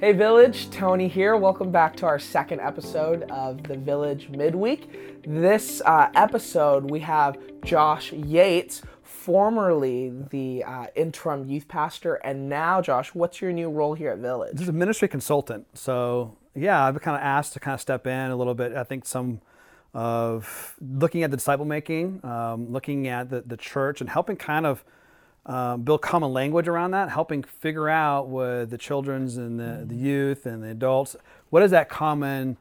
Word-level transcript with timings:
Hey 0.00 0.12
Village, 0.12 0.70
Tony 0.70 1.08
here. 1.08 1.36
Welcome 1.36 1.70
back 1.70 1.94
to 1.96 2.06
our 2.06 2.18
second 2.18 2.60
episode 2.60 3.24
of 3.24 3.62
the 3.64 3.76
Village 3.76 4.30
Midweek. 4.30 5.22
This 5.26 5.82
uh, 5.84 6.10
episode, 6.14 6.90
we 6.90 7.00
have 7.00 7.36
Josh 7.62 8.10
Yates, 8.10 8.80
formerly 9.02 10.10
the 10.30 10.64
uh, 10.64 10.86
interim 10.96 11.46
youth 11.50 11.68
pastor, 11.68 12.14
and 12.14 12.48
now, 12.48 12.80
Josh, 12.80 13.14
what's 13.14 13.42
your 13.42 13.52
new 13.52 13.68
role 13.68 13.92
here 13.92 14.12
at 14.12 14.20
Village? 14.20 14.52
This 14.52 14.62
is 14.62 14.68
a 14.70 14.72
ministry 14.72 15.06
consultant. 15.06 15.66
So, 15.74 16.34
yeah, 16.54 16.82
I've 16.82 16.94
been 16.94 17.02
kind 17.02 17.18
of 17.18 17.22
asked 17.22 17.52
to 17.52 17.60
kind 17.60 17.74
of 17.74 17.82
step 17.82 18.06
in 18.06 18.30
a 18.30 18.36
little 18.36 18.54
bit. 18.54 18.72
I 18.72 18.84
think 18.84 19.04
some 19.04 19.42
of 19.92 20.76
looking 20.80 21.24
at 21.24 21.30
the 21.30 21.36
disciple 21.36 21.66
making, 21.66 22.24
um, 22.24 22.72
looking 22.72 23.06
at 23.06 23.28
the, 23.28 23.42
the 23.42 23.58
church, 23.58 24.00
and 24.00 24.08
helping 24.08 24.36
kind 24.36 24.64
of 24.64 24.82
um, 25.46 25.82
build 25.82 26.02
common 26.02 26.32
language 26.32 26.68
around 26.68 26.90
that, 26.92 27.10
helping 27.10 27.42
figure 27.42 27.88
out 27.88 28.28
with 28.28 28.70
the 28.70 28.78
children's 28.78 29.36
and 29.36 29.58
the, 29.58 29.84
the 29.86 29.94
youth 29.94 30.46
and 30.46 30.62
the 30.62 30.68
adults, 30.70 31.16
what 31.50 31.62
is 31.62 31.70
that 31.70 31.88
common, 31.88 32.56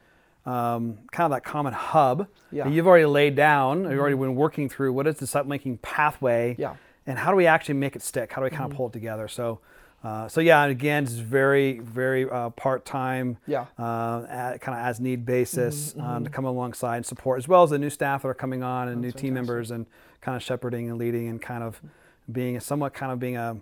um, 0.45 0.97
kind 1.11 1.25
of 1.25 1.31
that 1.31 1.43
common 1.43 1.73
hub 1.73 2.27
Yeah. 2.51 2.63
that 2.63 2.73
you've 2.73 2.87
already 2.87 3.05
laid 3.05 3.35
down, 3.35 3.83
you've 3.83 3.99
already 3.99 4.15
been 4.15 4.35
working 4.35 4.69
through, 4.69 4.93
what 4.93 5.07
is 5.07 5.15
the 5.15 5.21
disciple 5.21 5.49
making 5.49 5.77
pathway, 5.79 6.55
Yeah. 6.57 6.75
and 7.05 7.19
how 7.19 7.31
do 7.31 7.35
we 7.37 7.45
actually 7.47 7.75
make 7.75 7.95
it 7.95 8.01
stick? 8.01 8.31
How 8.31 8.41
do 8.41 8.45
we 8.45 8.49
kind 8.49 8.71
of 8.71 8.75
pull 8.77 8.87
it 8.87 8.93
together? 8.93 9.27
So, 9.27 9.59
uh, 10.01 10.29
so 10.29 10.39
yeah, 10.39 10.63
and 10.63 10.71
again, 10.71 11.03
it's 11.03 11.11
very, 11.13 11.79
very 11.79 12.27
uh, 12.29 12.51
part-time, 12.51 13.37
Yeah. 13.45 13.65
uh, 13.77 14.25
at, 14.29 14.61
kind 14.61 14.79
of 14.79 14.85
as 14.85 15.01
need 15.01 15.25
basis 15.25 15.93
um, 15.99 16.23
to 16.23 16.29
come 16.29 16.45
alongside 16.45 16.95
and 16.97 17.05
support, 17.05 17.39
as 17.39 17.47
well 17.49 17.63
as 17.63 17.71
the 17.71 17.77
new 17.77 17.89
staff 17.89 18.21
that 18.21 18.29
are 18.29 18.33
coming 18.33 18.63
on 18.63 18.87
and 18.87 19.01
new 19.01 19.11
team 19.11 19.33
members 19.33 19.69
and 19.71 19.85
kind 20.21 20.37
of 20.37 20.41
shepherding 20.41 20.89
and 20.89 20.97
leading 20.97 21.27
and 21.27 21.41
kind 21.41 21.63
of 21.63 21.81
being 22.31 22.59
somewhat 22.59 22.93
kind 22.93 23.11
of 23.11 23.19
being 23.19 23.37
a 23.37 23.57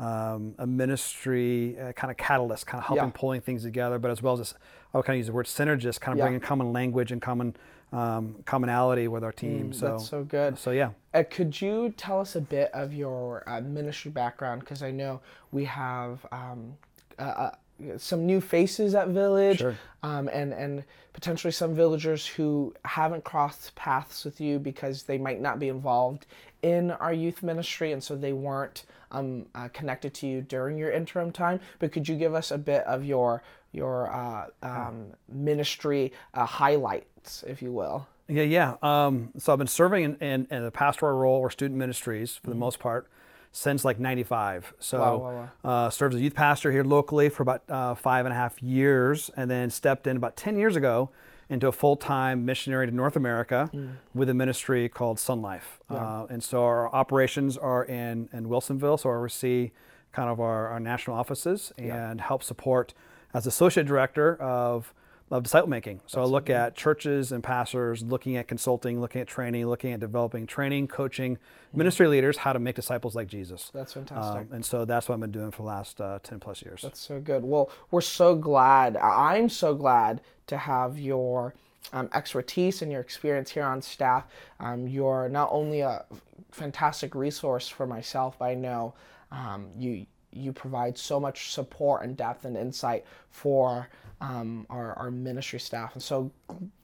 um, 0.00 0.54
a 0.58 0.66
ministry 0.66 1.76
uh, 1.76 1.90
kind 1.92 2.08
of 2.12 2.16
catalyst, 2.16 2.68
kind 2.68 2.80
of 2.80 2.86
helping 2.86 3.06
Yeah. 3.06 3.12
pulling 3.14 3.40
things 3.40 3.64
together, 3.64 3.98
but 3.98 4.12
as 4.12 4.22
well 4.22 4.34
as 4.34 4.38
this, 4.38 4.54
I 4.94 4.98
would 4.98 5.04
kind 5.06 5.16
of 5.16 5.18
use 5.18 5.26
the 5.26 5.32
word 5.32 5.46
synergist, 5.46 6.00
kind 6.00 6.12
of 6.12 6.18
Yeah. 6.18 6.24
bringing 6.26 6.38
common 6.40 6.72
language 6.72 7.10
and 7.10 7.20
common 7.20 7.56
um, 7.90 8.36
commonality 8.44 9.08
with 9.08 9.24
our 9.24 9.32
team. 9.32 9.72
so, 9.72 9.86
Mm, 9.86 9.90
That's 9.90 10.08
so 10.08 10.22
good. 10.22 10.56
so 10.58 10.70
yeah. 10.70 10.90
Uh, 11.14 11.24
could 11.28 11.60
you 11.60 11.90
tell 11.96 12.20
us 12.20 12.36
a 12.36 12.40
bit 12.40 12.70
of 12.74 12.92
your 12.92 13.42
uh, 13.48 13.60
ministry 13.62 14.10
background? 14.12 14.60
Because 14.60 14.82
I 14.84 14.90
know 14.92 15.20
we 15.50 15.64
have 15.64 16.24
um, 16.30 16.76
uh, 17.18 17.22
uh, 17.22 17.50
some 17.96 18.26
new 18.26 18.40
faces 18.40 18.94
at 18.94 19.08
Village, 19.08 19.58
Sure. 19.58 19.76
um, 20.02 20.28
and 20.32 20.52
and 20.52 20.84
potentially 21.12 21.52
some 21.52 21.74
villagers 21.74 22.26
who 22.26 22.74
haven't 22.84 23.24
crossed 23.24 23.74
paths 23.74 24.24
with 24.24 24.40
you 24.40 24.58
because 24.58 25.04
they 25.04 25.18
might 25.18 25.40
not 25.40 25.58
be 25.58 25.68
involved 25.68 26.26
in 26.62 26.90
our 26.92 27.12
youth 27.12 27.42
ministry, 27.42 27.92
and 27.92 28.02
so 28.02 28.16
they 28.16 28.32
weren't 28.32 28.84
um, 29.12 29.46
uh, 29.54 29.68
connected 29.72 30.12
to 30.14 30.26
you 30.26 30.42
during 30.42 30.76
your 30.76 30.90
interim 30.90 31.30
time. 31.32 31.60
But 31.78 31.92
could 31.92 32.08
you 32.08 32.16
give 32.16 32.34
us 32.34 32.50
a 32.50 32.58
bit 32.58 32.84
of 32.84 33.04
your 33.04 33.42
your 33.72 34.12
uh, 34.12 34.46
um, 34.62 35.06
ministry 35.28 36.12
uh, 36.34 36.46
highlights, 36.46 37.44
if 37.46 37.62
you 37.62 37.72
will? 37.72 38.06
Yeah, 38.28 38.42
yeah. 38.42 38.74
Um, 38.82 39.30
so 39.38 39.52
I've 39.52 39.58
been 39.58 39.66
serving 39.66 40.04
in, 40.04 40.16
in, 40.16 40.46
in 40.50 40.62
the 40.62 40.70
pastoral 40.70 41.16
role 41.18 41.38
or 41.38 41.50
student 41.50 41.78
ministries 41.78 42.36
for 42.36 42.50
the 42.50 42.56
most 42.56 42.78
part 42.78 43.08
since 43.52 43.84
like 43.84 43.98
95. 43.98 44.74
So 44.78 44.98
Mm-hmm. 44.98 45.22
Wow, 45.24 45.48
wow, 45.64 45.86
Uh, 45.86 45.90
served 45.90 46.14
as 46.14 46.20
a 46.20 46.24
youth 46.24 46.34
pastor 46.34 46.70
here 46.72 46.84
locally 46.84 47.28
for 47.28 47.42
about 47.42 47.62
uh, 47.68 47.94
five 47.94 48.26
and 48.26 48.32
a 48.32 48.36
half 48.36 48.62
years 48.62 49.30
and 49.36 49.50
then 49.50 49.70
stepped 49.70 50.06
in 50.06 50.16
about 50.16 50.36
10 50.36 50.58
years 50.58 50.76
ago 50.76 51.10
into 51.50 51.66
a 51.66 51.72
full-time 51.72 52.44
missionary 52.44 52.86
to 52.86 52.94
North 52.94 53.16
America 53.16 53.70
Mm. 53.72 53.92
with 54.14 54.28
a 54.28 54.34
ministry 54.34 54.88
called 54.88 55.16
Sonlife. 55.16 55.78
Uh, 55.88 56.26
and 56.28 56.42
so 56.44 56.62
our 56.62 56.94
operations 56.94 57.56
are 57.56 57.84
in, 57.84 58.28
in 58.34 58.46
Wilsonville, 58.48 59.00
so 59.00 59.08
I 59.08 59.14
oversee 59.14 59.70
kind 60.12 60.28
of 60.28 60.40
our, 60.40 60.68
our 60.68 60.80
national 60.80 61.16
offices 61.16 61.72
and 61.78 62.20
help 62.20 62.42
support 62.42 62.92
as 63.32 63.46
associate 63.46 63.86
director 63.86 64.36
of 64.42 64.92
of 65.30 65.42
disciple 65.42 65.68
making. 65.68 66.00
So 66.06 66.22
I 66.22 66.24
look 66.24 66.48
at 66.48 66.74
churches 66.74 67.32
and 67.32 67.42
pastors, 67.42 68.02
looking 68.02 68.36
at 68.36 68.48
consulting, 68.48 69.00
looking 69.00 69.20
at 69.20 69.26
training, 69.26 69.66
looking 69.66 69.92
at 69.92 70.00
developing 70.00 70.46
training, 70.46 70.88
coaching 70.88 71.38
ministry 71.74 72.08
leaders 72.08 72.38
how 72.38 72.52
to 72.52 72.58
make 72.58 72.76
disciples 72.76 73.14
like 73.14 73.28
Jesus. 73.28 73.70
That's 73.74 73.92
fantastic. 73.92 74.42
Um, 74.42 74.48
and 74.52 74.64
so 74.64 74.84
that's 74.84 75.08
what 75.08 75.16
I've 75.16 75.20
been 75.20 75.30
doing 75.30 75.50
for 75.50 75.62
the 75.62 75.68
last 75.68 76.00
uh, 76.00 76.18
10 76.22 76.40
plus 76.40 76.62
years. 76.62 76.80
That's 76.82 77.00
so 77.00 77.20
good. 77.20 77.44
Well, 77.44 77.70
we're 77.90 78.00
so 78.00 78.34
glad. 78.34 78.96
I'm 78.96 79.48
so 79.48 79.74
glad 79.74 80.22
to 80.46 80.56
have 80.56 80.98
your 80.98 81.54
um, 81.92 82.08
expertise 82.14 82.82
and 82.82 82.90
your 82.90 83.00
experience 83.00 83.50
here 83.50 83.64
on 83.64 83.82
staff. 83.82 84.26
Um, 84.60 84.86
you're 84.86 85.28
not 85.28 85.48
only 85.52 85.80
a 85.80 86.04
fantastic 86.50 87.14
resource 87.14 87.68
for 87.68 87.86
myself, 87.86 88.36
but 88.38 88.46
I 88.46 88.54
know 88.54 88.94
um, 89.30 89.68
you 89.76 90.06
you 90.30 90.52
provide 90.52 90.96
so 90.96 91.18
much 91.18 91.52
support 91.52 92.04
and 92.04 92.16
depth 92.16 92.44
and 92.44 92.56
insight 92.56 93.04
for 93.30 93.88
um, 94.20 94.66
our, 94.68 94.94
our 94.94 95.10
ministry 95.10 95.60
staff. 95.60 95.94
And 95.94 96.02
so 96.02 96.30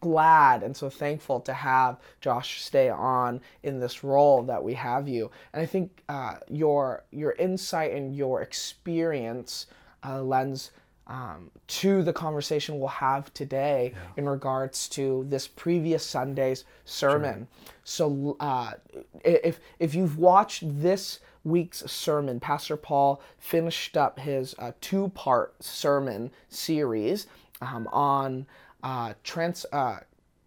glad 0.00 0.62
and 0.62 0.76
so 0.76 0.88
thankful 0.88 1.40
to 1.40 1.52
have 1.52 1.98
Josh 2.20 2.62
stay 2.62 2.88
on 2.88 3.40
in 3.62 3.80
this 3.80 4.04
role 4.04 4.42
that 4.44 4.62
we 4.62 4.74
have 4.74 5.08
you. 5.08 5.30
And 5.52 5.62
I 5.62 5.66
think 5.66 6.02
uh, 6.08 6.36
your 6.48 7.04
your 7.10 7.32
insight 7.32 7.92
and 7.92 8.14
your 8.14 8.42
experience 8.42 9.66
uh, 10.04 10.22
lends 10.22 10.70
um, 11.06 11.50
to 11.66 12.02
the 12.02 12.12
conversation 12.12 12.78
we'll 12.78 12.88
have 12.88 13.32
today 13.34 13.92
in 14.16 14.26
regards 14.28 14.88
to 14.90 15.26
this 15.28 15.46
previous 15.46 16.04
Sunday's 16.04 16.64
sermon. 16.84 17.46
So, 17.84 18.36
uh, 18.40 18.72
if 19.22 19.60
if 19.78 19.94
you've 19.94 20.18
watched 20.18 20.62
this 20.80 21.20
week's 21.44 21.90
sermon, 21.90 22.40
Pastor 22.40 22.76
Paul 22.76 23.20
finished 23.38 23.96
up 23.96 24.18
his 24.18 24.54
uh, 24.58 24.72
two-part 24.80 25.62
sermon 25.62 26.30
series 26.48 27.26
um, 27.60 27.88
on 27.92 28.46
uh, 28.82 29.14
trans. 29.22 29.64
Uh, 29.72 29.98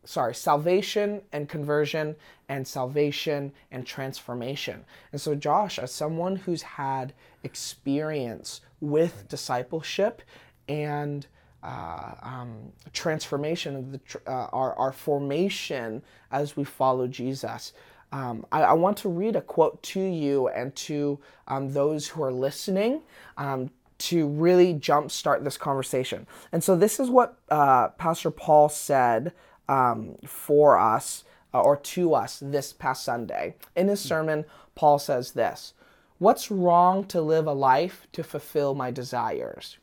sorry, 0.04 0.34
salvation 0.34 1.22
and 1.34 1.50
conversion, 1.50 2.16
and 2.48 2.66
salvation 2.66 3.52
and 3.72 3.86
transformation. 3.86 4.86
And 5.12 5.20
so, 5.20 5.36
Josh, 5.36 5.78
as 5.78 5.92
someone 5.92 6.38
who's 6.38 6.62
had 6.62 7.14
experience 7.44 8.62
with 8.80 9.28
discipleship 9.28 10.22
and 10.70 11.28
uh, 11.64 12.14
um, 12.22 12.72
transformation 12.94 13.76
of 13.76 13.92
the 13.92 13.98
tr- 14.00 14.18
uh, 14.28 14.48
our, 14.54 14.74
our 14.76 14.92
formation 14.92 16.02
as 16.32 16.56
we 16.56 16.64
follow 16.64 17.08
Jesus. 17.08 17.74
Um, 18.12 18.46
I, 18.52 18.64
I 18.64 18.74
want 18.74 18.98
to 19.00 19.10
read 19.10 19.36
a 19.36 19.42
quote 19.42 19.82
to 19.84 20.00
you 20.00 20.48
and 20.48 20.76
to 20.76 21.20
um, 21.48 21.74
those 21.74 22.08
who 22.08 22.24
are 22.24 22.32
listening 22.32 23.02
um, 23.38 23.70
to 24.00 24.28
really 24.28 24.74
jumpstart 24.74 25.44
this 25.44 25.58
conversation. 25.58 26.28
And 26.52 26.64
so, 26.64 26.76
this 26.76 27.00
is 27.00 27.10
what 27.10 27.38
uh, 27.50 27.90
Pastor 27.90 28.32
Paul 28.32 28.70
said 28.70 29.34
um, 29.68 30.16
for 30.26 30.78
us 30.78 31.24
uh, 31.54 31.62
or 31.62 31.78
to 31.78 32.14
us 32.14 32.42
this 32.42 32.74
past 32.74 33.04
Sunday. 33.04 33.56
In 33.76 33.88
his 33.88 34.00
sermon, 34.00 34.46
Paul 34.76 35.00
says 35.00 35.32
this 35.32 35.74
What's 36.20 36.50
wrong 36.50 37.04
to 37.06 37.22
live 37.22 37.48
a 37.48 37.54
life 37.54 38.08
to 38.14 38.24
fulfill 38.24 38.74
my 38.74 38.92
desires? 38.92 39.78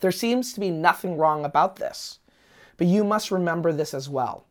There 0.00 0.12
seems 0.12 0.52
to 0.52 0.60
be 0.60 0.70
nothing 0.70 1.16
wrong 1.16 1.44
about 1.44 1.76
this, 1.76 2.18
but 2.76 2.86
you 2.86 3.04
must 3.04 3.30
remember 3.30 3.72
this 3.72 3.94
as 3.94 4.08
well. 4.08 4.44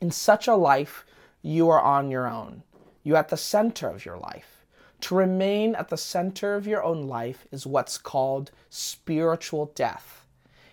In 0.00 0.10
such 0.10 0.46
a 0.46 0.54
life, 0.54 1.04
you 1.42 1.68
are 1.68 1.80
on 1.80 2.10
your 2.10 2.28
own. 2.28 2.62
You're 3.02 3.16
at 3.16 3.28
the 3.28 3.36
center 3.36 3.88
of 3.88 4.04
your 4.04 4.18
life. 4.18 4.64
To 5.02 5.14
remain 5.14 5.74
at 5.74 5.88
the 5.88 5.96
center 5.96 6.54
of 6.54 6.66
your 6.66 6.82
own 6.82 7.06
life 7.06 7.46
is 7.52 7.66
what's 7.66 7.98
called 7.98 8.50
spiritual 8.68 9.72
death. 9.74 10.26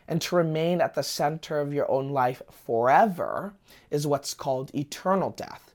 And 0.08 0.22
to 0.24 0.36
remain 0.36 0.82
at 0.82 0.96
the 0.96 1.04
center 1.04 1.60
of 1.60 1.74
your 1.74 1.90
own 1.90 2.10
life 2.10 2.42
forever 2.50 3.54
is 3.90 4.08
what's 4.08 4.34
called 4.34 4.74
eternal 4.74 5.32
death. 5.32 5.74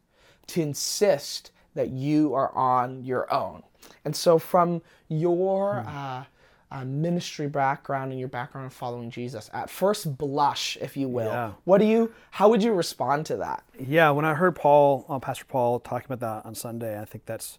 To 0.48 0.60
insist 0.60 1.52
that 1.74 1.90
you 1.90 2.34
are 2.34 2.52
on 2.54 3.04
your 3.04 3.32
own. 3.32 3.62
And 4.04 4.14
so, 4.14 4.38
from 4.38 4.82
your 5.08 5.84
uh, 5.86 6.24
uh, 6.72 6.84
ministry 6.84 7.48
background 7.48 8.12
and 8.12 8.20
your 8.20 8.28
background 8.28 8.64
in 8.66 8.70
following 8.70 9.10
Jesus, 9.10 9.50
at 9.52 9.68
first 9.68 10.16
blush, 10.16 10.76
if 10.80 10.96
you 10.96 11.08
will, 11.08 11.26
Yeah. 11.26 11.52
what 11.64 11.78
do 11.78 11.84
you? 11.84 12.12
How 12.32 12.48
would 12.48 12.62
you 12.62 12.72
respond 12.72 13.26
to 13.26 13.36
that? 13.38 13.62
Yeah, 13.78 14.10
when 14.10 14.24
I 14.24 14.34
heard 14.34 14.54
Paul, 14.54 15.04
uh, 15.08 15.18
Pastor 15.18 15.44
Paul, 15.46 15.80
talking 15.80 16.06
about 16.10 16.20
that 16.20 16.46
on 16.48 16.54
Sunday, 16.54 17.00
I 17.00 17.04
think 17.04 17.26
that's 17.26 17.58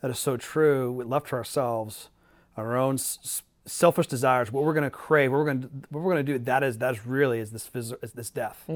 that 0.00 0.10
is 0.10 0.18
so 0.18 0.36
true. 0.36 0.92
We 0.92 1.04
left 1.04 1.28
to 1.28 1.36
ourselves, 1.36 2.08
our 2.56 2.76
own 2.76 2.94
s- 2.94 3.42
selfish 3.66 4.06
desires, 4.06 4.50
what 4.50 4.64
we're 4.64 4.72
going 4.72 4.84
to 4.84 4.90
crave, 4.90 5.30
what 5.32 5.38
we're 5.38 5.44
going 5.44 5.62
to 5.62 5.68
what 5.90 6.02
we're 6.02 6.12
going 6.14 6.24
to 6.24 6.32
do. 6.32 6.38
That 6.38 6.62
is 6.62 6.78
that 6.78 6.94
is 6.94 7.06
really 7.06 7.40
is 7.40 7.50
this 7.50 7.68
phys- 7.68 8.02
is 8.02 8.12
this 8.12 8.30
death. 8.30 8.68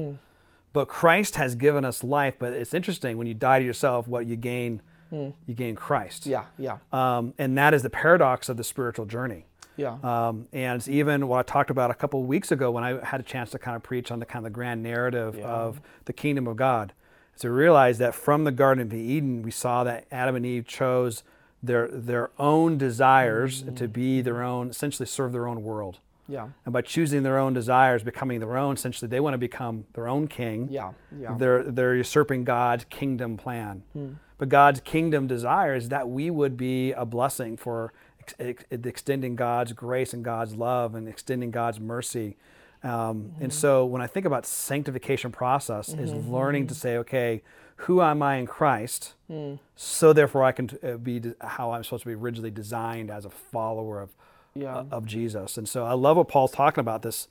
But 0.73 0.87
Christ 0.87 1.35
has 1.35 1.55
given 1.55 1.85
us 1.85 2.03
life. 2.03 2.35
But 2.39 2.53
it's 2.53 2.73
interesting 2.73 3.17
when 3.17 3.25
you 3.27 3.33
die 3.33 3.59
to 3.59 3.65
yourself, 3.65 4.07
what 4.07 4.25
you 4.27 4.35
gain, 4.35 4.81
you 5.11 5.33
gain 5.55 5.75
Christ. 5.75 6.25
Yeah, 6.25 6.45
yeah, 6.57 6.77
Um, 6.91 7.33
and 7.37 7.57
that 7.57 7.73
is 7.75 7.83
the 7.83 7.89
paradox 7.91 8.49
of 8.49 8.57
the 8.57 8.63
spiritual 8.63 9.05
journey. 9.05 9.45
Yeah, 9.75 9.97
Um, 10.03 10.47
and 10.53 10.87
even 10.87 11.27
what 11.27 11.39
I 11.39 11.43
talked 11.43 11.69
about 11.69 11.91
a 11.91 11.93
couple 11.93 12.21
of 12.21 12.27
weeks 12.27 12.51
ago 12.51 12.71
when 12.71 12.83
I 12.83 13.03
had 13.03 13.19
a 13.19 13.23
chance 13.23 13.51
to 13.51 13.59
kind 13.59 13.75
of 13.75 13.83
preach 13.83 14.11
on 14.11 14.19
the 14.19 14.25
kind 14.25 14.45
of 14.45 14.51
the 14.51 14.55
grand 14.55 14.83
narrative 14.83 15.37
of 15.39 15.81
the 16.05 16.13
kingdom 16.13 16.47
of 16.47 16.57
God. 16.57 16.93
So 17.35 17.49
we 17.49 17.55
realized 17.55 17.99
that 17.99 18.13
from 18.13 18.43
the 18.43 18.51
Garden 18.51 18.83
of 18.83 18.93
Eden, 18.93 19.41
we 19.41 19.51
saw 19.51 19.83
that 19.83 20.05
Adam 20.11 20.35
and 20.35 20.45
Eve 20.45 20.67
chose 20.67 21.23
their 21.63 21.87
their 21.87 22.29
own 22.37 22.77
desires 22.77 23.63
to 23.75 23.87
be 23.87 24.21
their 24.21 24.43
own, 24.43 24.69
essentially 24.69 25.07
serve 25.07 25.31
their 25.31 25.47
own 25.47 25.63
world. 25.63 25.99
Yeah. 26.27 26.49
And 26.65 26.71
by 26.73 26.81
choosing 26.81 27.23
their 27.23 27.37
own 27.37 27.53
desires, 27.53 28.03
becoming 28.03 28.39
their 28.39 28.57
own, 28.57 28.75
essentially 28.75 29.09
they 29.09 29.19
want 29.19 29.33
to 29.33 29.37
become 29.37 29.85
their 29.93 30.07
own 30.07 30.27
king. 30.27 30.67
Yeah. 30.69 30.91
Yeah. 31.17 31.35
They're 31.37 31.63
they're 31.63 31.95
usurping 31.95 32.43
God's 32.43 32.85
kingdom 32.85 33.37
plan. 33.37 33.83
Hmm. 33.93 34.13
But 34.37 34.49
God's 34.49 34.81
kingdom 34.81 35.27
desire 35.27 35.75
is 35.75 35.89
that 35.89 36.09
we 36.09 36.29
would 36.29 36.57
be 36.57 36.91
a 36.91 37.05
blessing 37.05 37.55
for 37.55 37.93
ex- 38.39 38.63
ex- 38.71 38.85
extending 38.85 39.35
God's 39.35 39.73
grace 39.73 40.13
and 40.13 40.23
God's 40.23 40.55
love 40.55 40.95
and 40.95 41.07
extending 41.07 41.51
God's 41.51 41.79
mercy. 41.79 42.37
Um, 42.83 43.31
And 43.39 43.51
Hmm. 43.51 43.57
so 43.57 43.85
when 43.85 44.01
I 44.01 44.07
think 44.07 44.25
about 44.25 44.45
sanctification 44.45 45.31
process, 45.31 45.89
is 45.89 46.11
Mm-hmm. 46.11 46.33
learning 46.33 46.67
to 46.67 46.75
say, 46.75 46.97
okay, 46.97 47.41
who 47.77 48.01
am 48.01 48.21
I 48.21 48.35
in 48.35 48.45
Christ? 48.45 49.13
Hmm. 49.27 49.55
So 49.75 50.11
therefore, 50.13 50.43
I 50.43 50.51
can 50.51 50.69
uh, 50.83 50.97
be 50.97 51.21
how 51.41 51.71
I'm 51.71 51.83
supposed 51.83 52.03
to 52.03 52.09
be 52.09 52.15
originally 52.15 52.51
designed 52.51 53.09
as 53.09 53.25
a 53.25 53.29
follower 53.29 54.01
of 54.01 54.09
Yeah. 54.53 54.75
uh, 54.77 54.83
of 54.91 55.05
Jesus. 55.05 55.57
And 55.57 55.67
so 55.67 55.85
I 55.85 55.93
love 55.93 56.17
what 56.17 56.27
Paul's 56.27 56.51
talking 56.51 56.81
about 56.81 57.01
this. 57.01 57.27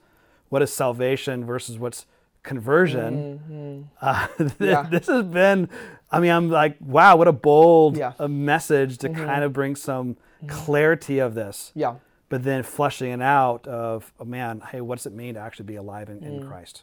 What 0.48 0.62
is 0.62 0.72
salvation 0.72 1.44
versus 1.44 1.78
what's 1.78 2.06
conversion? 2.42 3.88
Uh, 4.00 4.26
th- 4.38 4.50
Mm-hmm. 4.50 4.64
Yeah. 4.64 4.82
This 4.90 5.06
has 5.06 5.24
been, 5.24 5.68
I 6.10 6.20
mean, 6.20 6.30
I'm 6.30 6.50
like, 6.50 6.76
wow, 6.80 7.16
what 7.16 7.28
a 7.28 7.32
bold 7.32 7.96
Yeah. 7.96 8.10
Mm-hmm. 8.12 8.22
a 8.22 8.28
message 8.28 8.98
to 8.98 9.08
kind 9.08 9.44
of 9.44 9.52
bring 9.52 9.76
some 9.76 10.16
clarity 10.48 11.18
of 11.18 11.34
this. 11.34 11.72
Yeah. 11.74 11.96
But 12.28 12.44
then 12.44 12.62
fleshing 12.62 13.10
it 13.12 13.22
out 13.22 13.66
of, 13.66 14.12
oh, 14.18 14.24
man, 14.24 14.62
hey, 14.70 14.80
what 14.80 14.96
does 14.98 15.06
it 15.06 15.12
mean 15.12 15.34
to 15.34 15.40
actually 15.40 15.66
be 15.66 15.76
alive 15.76 16.08
in, 16.08 16.20
Mm. 16.20 16.26
in 16.42 16.46
Christ? 16.48 16.82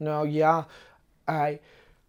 No, 0.00 0.22
yeah. 0.24 0.64
I 1.28 1.60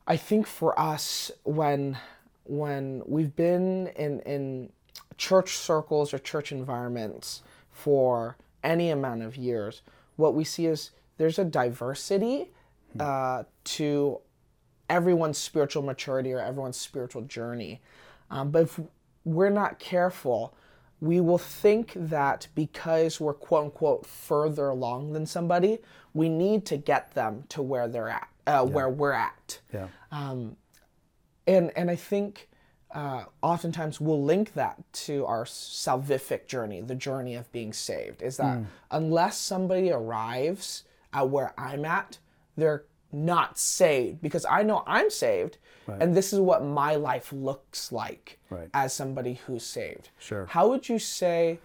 I 0.07 0.17
think 0.17 0.45
for 0.47 0.77
us 0.79 1.31
when 1.43 1.97
when 2.43 3.01
we've 3.05 3.35
been 3.35 3.87
in 3.95 4.19
in 4.21 4.69
church 5.17 5.55
circles 5.57 6.13
or 6.13 6.19
church 6.19 6.51
environments 6.51 7.41
for 7.71 8.35
any 8.63 8.89
amount 8.89 9.21
of 9.23 9.37
years, 9.37 9.81
what 10.17 10.33
we 10.33 10.43
see 10.43 10.65
is 10.65 10.91
there's 11.17 11.39
a 11.39 11.45
diversity 11.45 12.51
uh, 12.99 13.43
to 13.63 14.19
everyone's 14.89 15.37
spiritual 15.37 15.83
maturity 15.83 16.31
or 16.33 16.39
everyone's 16.39 16.77
spiritual 16.77 17.23
journey. 17.23 17.81
Um, 18.29 18.51
but 18.51 18.63
if 18.63 18.79
we're 19.23 19.49
not 19.49 19.79
careful, 19.79 20.55
we 21.01 21.19
will 21.19 21.37
think 21.37 21.93
that 21.95 22.47
because 22.55 23.19
we're 23.19 23.33
quote 23.33 23.65
unquote 23.65 24.05
further 24.05 24.69
along 24.69 25.13
than 25.13 25.25
somebody, 25.25 25.79
we 26.13 26.29
need 26.29 26.65
to 26.65 26.77
get 26.77 27.13
them 27.13 27.43
to 27.49 27.61
where 27.61 27.87
they're 27.87 28.09
at, 28.09 28.27
uh, 28.47 28.65
where 28.65 28.89
we're 28.89 29.11
at. 29.11 29.59
Yeah. 29.73 29.87
And 31.47 31.71
and 31.75 31.91
I 31.91 31.95
think 31.95 32.49
uh, 32.91 33.25
oftentimes 33.41 33.99
we'll 33.99 34.23
link 34.23 34.53
that 34.53 34.81
to 34.93 35.25
our 35.25 35.43
salvific 35.43 36.47
journey, 36.47 36.81
the 36.81 36.95
journey 36.95 37.35
of 37.35 37.51
being 37.51 37.73
saved. 37.73 38.21
Is 38.21 38.37
that 38.37 38.59
unless 38.89 39.37
somebody 39.37 39.91
arrives 39.91 40.83
at 41.13 41.29
where 41.29 41.53
I'm 41.57 41.85
at, 41.85 42.17
they're 42.57 42.83
not 43.11 43.57
saved 43.57 44.21
because 44.21 44.45
I 44.45 44.63
know 44.63 44.83
I'm 44.85 45.09
saved, 45.09 45.57
and 45.87 46.15
this 46.15 46.33
is 46.33 46.39
what 46.39 46.63
my 46.63 46.95
life 46.95 47.31
looks 47.31 47.91
like 47.91 48.39
Right. 48.49 48.69
as 48.73 48.93
somebody 48.93 49.35
who's 49.45 49.63
saved. 49.65 50.09
Sure. 50.17 50.45
How 50.47 50.67
would 50.69 50.89
you 50.89 50.97
say, 50.99 51.59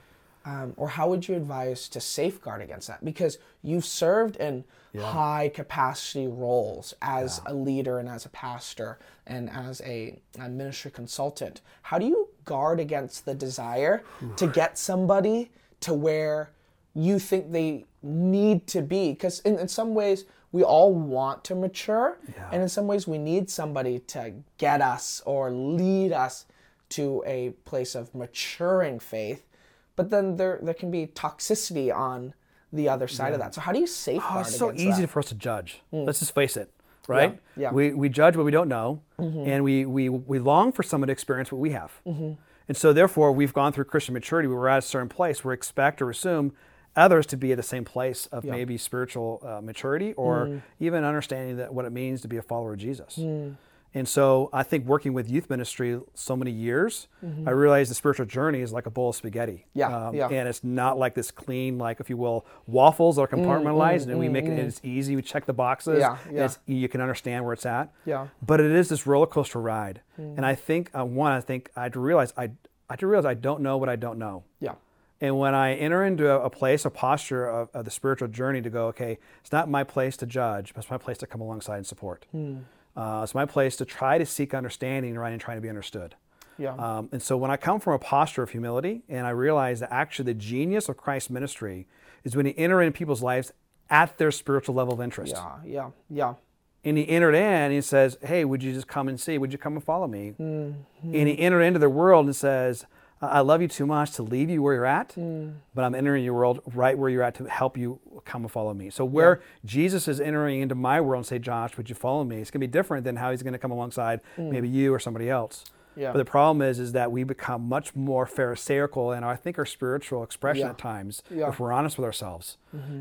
um, 0.45 0.75
or 0.77 0.89
how 0.89 1.09
would 1.09 1.27
you 1.27 1.35
advise 1.37 1.89
to 1.91 2.01
safeguard 2.01 2.61
against 2.63 2.89
that? 2.89 3.05
Because 3.05 3.39
you've 3.63 3.85
served 3.87 4.37
in 4.37 4.65
high 4.99 5.51
capacity 5.55 6.27
roles 6.27 6.95
as 7.01 7.41
a 7.47 7.55
leader 7.55 7.99
and 7.99 8.09
as 8.09 8.25
a 8.27 8.29
pastor 8.31 8.99
and 9.27 9.49
as 9.51 9.81
a, 9.83 10.21
a 10.39 10.49
ministry 10.49 10.91
consultant. 10.91 11.61
How 11.83 11.99
do 11.99 12.07
you 12.07 12.29
guard 12.45 12.81
against 12.81 13.25
the 13.25 13.35
desire 13.35 14.03
to 14.37 14.47
get 14.49 14.77
somebody 14.79 15.51
to 15.81 15.95
where 15.95 16.51
you 16.95 17.19
think 17.19 17.53
they 17.53 17.87
need 18.03 18.67
to 18.69 18.83
be? 18.83 19.11
Because 19.11 19.41
in, 19.41 19.59
in 19.59 19.69
some 19.69 19.95
ways, 19.95 20.25
we 20.53 20.63
all 20.65 20.93
want 20.93 21.45
to 21.45 21.55
mature, 21.55 22.19
and 22.51 22.61
in 22.61 22.69
some 22.69 22.87
ways, 22.89 23.07
we 23.07 23.19
need 23.19 23.49
somebody 23.49 24.01
to 24.01 24.33
get 24.59 24.81
us 24.81 25.23
or 25.25 25.53
lead 25.53 26.13
us 26.13 26.47
to 26.91 27.23
a 27.25 27.51
place 27.65 27.95
of 27.95 28.13
maturing 28.15 28.99
faith. 28.99 29.47
But 29.95 30.11
then 30.11 30.37
there 30.37 30.59
there 30.61 30.75
can 30.75 30.91
be 30.91 31.07
toxicity 31.07 31.95
on 31.95 32.35
the 32.73 32.89
other 32.89 33.07
side 33.07 33.33
of 33.33 33.39
that. 33.39 33.55
So 33.55 33.61
how 33.61 33.73
do 33.73 33.79
you 33.79 33.87
safeguard 33.87 34.39
Oh, 34.39 34.41
it's 34.41 34.57
so 34.57 34.73
easy 34.73 35.03
that? 35.03 35.09
Mm. 35.09 35.09
for 35.09 35.19
us 35.21 35.29
to 35.29 35.35
judge. 35.35 35.83
Let's 35.93 36.21
just 36.21 36.35
face 36.35 36.57
it, 36.57 36.73
right? 37.07 37.39
yeah. 37.57 37.69
Mm-hmm. 37.69 37.77
We, 37.77 37.93
we 37.95 38.09
judge 38.09 38.37
what 38.37 38.45
we 38.45 38.53
don't 38.53 38.69
know, 38.69 39.03
and 39.19 39.63
we, 39.63 39.85
we, 39.85 40.09
we 40.09 40.39
long 40.39 40.73
for 40.73 40.83
someone 40.83 41.09
to 41.09 41.13
experience 41.13 41.53
what 41.53 41.59
we 41.61 41.71
have. 41.71 41.93
Mm-hmm. 42.07 42.33
And 42.69 42.77
so, 42.77 42.93
therefore, 42.93 43.33
we've 43.33 43.53
gone 43.53 43.73
through 43.73 43.85
Christian 43.85 44.15
maturity. 44.15 44.49
We're 44.49 44.69
at 44.69 44.79
a 44.79 44.83
certain 44.83 45.09
place. 45.09 45.45
We 45.45 45.53
expect 45.53 46.01
or 46.01 46.11
assume 46.11 46.53
others 46.97 47.27
to 47.27 47.37
be 47.37 47.53
at 47.53 47.57
the 47.57 47.63
same 47.63 47.85
place 47.85 48.27
of 48.27 48.45
maybe 48.45 48.77
spiritual 48.77 49.41
uh, 49.45 49.61
maturity 49.61 50.13
or 50.15 50.47
Mm. 50.47 50.63
even 50.81 51.05
understanding 51.05 51.57
that 51.59 51.73
what 51.73 51.85
it 51.85 51.93
means 51.93 52.21
to 52.23 52.29
be 52.29 52.37
a 52.37 52.43
follower 52.43 52.73
of 52.73 52.79
Jesus. 52.79 53.17
Mm. 53.17 53.57
And 53.93 54.07
so 54.09 54.51
I 54.53 54.63
think 54.63 54.87
working 54.87 55.15
with 55.15 55.29
youth 55.29 55.51
ministry 55.51 56.01
so 56.15 56.37
many 56.37 56.53
years, 56.53 57.09
I 57.45 57.51
realized 57.51 57.91
the 57.91 57.97
spiritual 57.97 58.25
journey 58.27 58.61
is 58.61 58.73
like 58.73 58.87
a 58.87 58.91
bowl 58.91 59.09
of 59.09 59.17
spaghetti. 59.17 59.67
Mm-hmm. 59.77 59.93
Um, 59.95 60.15
Yeah, 60.15 60.29
yeah. 60.31 60.39
And 60.41 60.49
it's 60.49 60.63
not 60.63 60.97
like 60.97 61.15
this 61.15 61.33
clean, 61.33 61.77
like 61.77 61.99
if 61.99 62.09
you 62.09 62.17
will, 62.17 62.47
waffles 62.69 63.17
that 63.17 63.23
are 63.23 63.27
compartmentalized, 63.29 64.07
and 64.09 64.19
we 64.21 64.29
make 64.29 64.45
it. 64.45 64.53
It's 64.61 64.81
easy. 64.85 65.17
We 65.17 65.23
check 65.23 65.45
the 65.47 65.53
boxes. 65.53 65.99
Mm, 65.99 66.01
Yeah, 66.01 66.17
yeah. 66.33 66.45
It's, 66.45 66.59
you 66.67 66.89
can 66.89 67.01
understand 67.01 67.45
where 67.45 67.53
it's 67.53 67.67
at. 67.67 67.91
Yeah. 68.05 68.29
But 68.41 68.61
it 68.61 68.71
is 68.71 68.89
this 68.91 69.09
roller 69.09 69.27
coaster 69.27 69.61
ride. 69.61 70.03
Mm. 70.21 70.37
And 70.37 70.47
I 70.47 70.55
think 70.55 70.91
uh, 70.97 71.05
one, 71.05 71.33
I 71.33 71.41
think 71.41 71.71
I 71.75 71.87
realize 71.87 72.33
I, 72.37 72.51
I 72.89 72.95
realize 73.01 73.25
I 73.25 73.35
don't 73.35 73.61
know 73.61 73.77
what 73.77 73.89
I 73.89 73.97
don't 73.97 74.19
know. 74.21 74.45
Yeah. 74.61 74.75
And 75.21 75.39
when 75.39 75.55
I 75.55 75.75
enter 75.75 76.05
into 76.05 76.31
a, 76.31 76.49
place, 76.49 76.85
a 76.85 76.91
posture 76.91 77.47
of, 77.47 77.69
of 77.75 77.85
the 77.85 77.91
spiritual 77.91 78.29
journey 78.29 78.63
to 78.63 78.71
go, 78.71 78.87
okay, 78.87 79.19
it's 79.41 79.53
not 79.53 79.69
my 79.69 79.85
place 79.85 80.17
to 80.19 80.27
judge, 80.27 80.73
but 80.73 80.83
it's 80.83 80.91
my 80.91 80.97
place 80.99 81.19
to 81.19 81.27
come 81.27 81.43
alongside 81.43 81.77
and 81.77 81.87
support. 81.87 82.25
Uh, 82.35 83.21
it's 83.23 83.35
my 83.35 83.45
place 83.45 83.77
to 83.77 83.85
try 83.85 84.19
to 84.19 84.25
seek 84.25 84.55
understanding 84.55 85.17
right 85.17 85.31
and 85.31 85.41
trying 85.41 85.59
to 85.59 85.61
be 85.61 85.69
understood. 85.69 86.15
Yeah. 86.59 86.75
Um, 86.75 87.09
and 87.13 87.23
so 87.23 87.37
when 87.37 87.51
I 87.51 87.57
come 87.57 87.81
from 87.81 87.95
a 87.95 87.99
posture 87.99 88.43
of 88.43 88.51
humility 88.51 89.03
and 89.09 89.27
I 89.27 89.31
realize 89.31 89.81
that 89.81 89.93
actually 89.93 90.27
the 90.27 90.35
genius 90.35 90.89
of 90.89 90.97
Christ's 90.97 91.31
ministry 91.31 91.87
is 92.25 92.37
when 92.37 92.47
he 92.47 92.57
enter 92.59 92.83
in 92.83 92.93
people's 92.93 93.23
lives 93.23 93.53
at 93.89 94.19
their 94.19 94.31
spiritual 94.31 94.75
level 94.75 94.95
of 94.95 95.01
interest. 95.01 95.35
yeah. 95.35 95.57
Yeah. 95.65 95.91
Yeah. 96.09 96.35
And 96.83 96.97
he 96.97 97.07
entered 97.09 97.35
in 97.35 97.43
and 97.43 97.73
he 97.75 97.83
says, 97.83 98.17
Hey, 98.23 98.45
would 98.45 98.63
you 98.63 98.73
just 98.73 98.89
come 98.89 99.07
and 99.09 99.21
see? 99.21 99.37
Would 99.37 99.53
you 99.53 99.59
come 99.59 99.75
and 99.75 99.85
follow 99.85 100.07
me? 100.07 100.35
Mm-hmm. 100.41 101.15
And 101.15 101.29
he 101.29 101.39
entered 101.39 101.61
into 101.61 101.79
their 101.79 101.91
world 101.91 102.25
and 102.27 102.35
says, 102.35 102.87
I 103.23 103.41
love 103.41 103.61
you 103.61 103.69
too 103.69 103.87
much 103.87 104.13
to 104.13 104.23
leave 104.23 104.49
you 104.49 104.63
where 104.63 104.73
you're 104.75 104.87
at, 104.87 105.11
Mm. 105.15 105.57
but 105.75 105.85
I'm 105.85 105.95
entering 105.95 106.25
your 106.25 106.33
world 106.35 106.61
right 106.75 106.97
where 106.97 107.11
you're 107.11 107.23
at 107.23 107.35
to 107.35 107.45
help 107.45 107.77
you 107.77 108.01
come 108.25 108.43
and 108.43 108.51
follow 108.51 108.73
me. 108.73 108.89
So, 108.89 109.05
where 109.05 109.41
Jesus 109.65 110.09
is 110.09 110.21
entering 110.21 110.61
into 110.61 110.75
my 110.75 111.01
world 111.03 111.21
and 111.21 111.27
say, 111.27 111.39
Josh, 111.39 111.77
would 111.77 111.89
you 111.91 111.95
follow 111.95 112.25
me? 112.25 112.39
It's 112.41 112.51
going 112.51 112.61
to 112.63 112.67
be 112.67 112.71
different 112.71 113.05
than 113.05 113.17
how 113.17 113.31
he's 113.31 113.43
going 113.43 113.53
to 113.53 113.59
come 113.59 113.71
alongside 113.73 114.21
maybe 114.39 114.69
you 114.69 114.93
or 114.95 114.99
somebody 114.99 115.29
else. 115.29 115.65
Mm. 115.67 115.71
Yeah. 115.97 116.13
But 116.13 116.19
the 116.19 116.25
problem 116.25 116.63
is, 116.63 116.79
is 116.79 116.93
that 116.93 117.11
we 117.13 117.25
become 117.25 117.69
much 117.69 117.95
more 117.97 118.25
pharisaical 118.25 119.13
in 119.13 119.23
our, 119.25 119.33
I 119.33 119.37
think, 119.37 119.59
our 119.59 119.67
spiritual 119.67 120.23
expression 120.23 120.65
Yeah. 120.65 120.71
at 120.71 120.79
times, 120.79 121.23
Yeah. 121.29 121.43
Mm-hmm. 121.43 121.53
if 121.53 121.61
we're 121.61 121.73
honest 121.73 121.99
with 121.99 122.07
ourselves, 122.07 122.57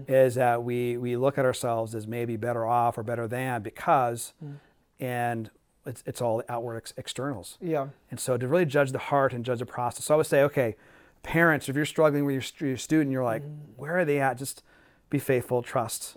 is 0.07 0.35
that 0.35 0.63
we 0.63 0.97
we 0.97 1.15
look 1.15 1.37
at 1.37 1.45
ourselves 1.45 1.95
as 1.95 2.07
maybe 2.07 2.35
better 2.35 2.65
off 2.65 2.97
or 2.97 3.03
better 3.03 3.27
than 3.27 3.61
because, 3.61 4.33
Mm. 4.43 4.55
and 4.99 5.49
it's 5.89 6.03
it's 6.05 6.21
all 6.21 6.41
outward 6.47 6.77
ex- 6.77 6.93
externals. 6.97 7.57
Yeah. 7.59 7.87
And 8.11 8.19
so 8.19 8.37
to 8.37 8.47
really 8.47 8.65
judge 8.65 8.91
the 8.91 8.99
heart 9.11 9.33
and 9.33 9.43
judge 9.43 9.59
the 9.59 9.65
process. 9.65 10.05
So 10.05 10.13
I 10.13 10.17
would 10.17 10.25
say, 10.27 10.41
okay, 10.43 10.75
parents, 11.23 11.67
if 11.69 11.75
you're 11.75 11.85
struggling 11.85 12.23
with 12.25 12.35
your, 12.61 12.69
your 12.69 12.77
student, 12.77 13.11
you're 13.11 13.23
like, 13.23 13.43
where 13.75 13.97
are 13.99 14.05
they 14.05 14.19
at? 14.21 14.37
Just 14.37 14.63
be 15.09 15.19
faithful, 15.19 15.61
trust, 15.63 16.15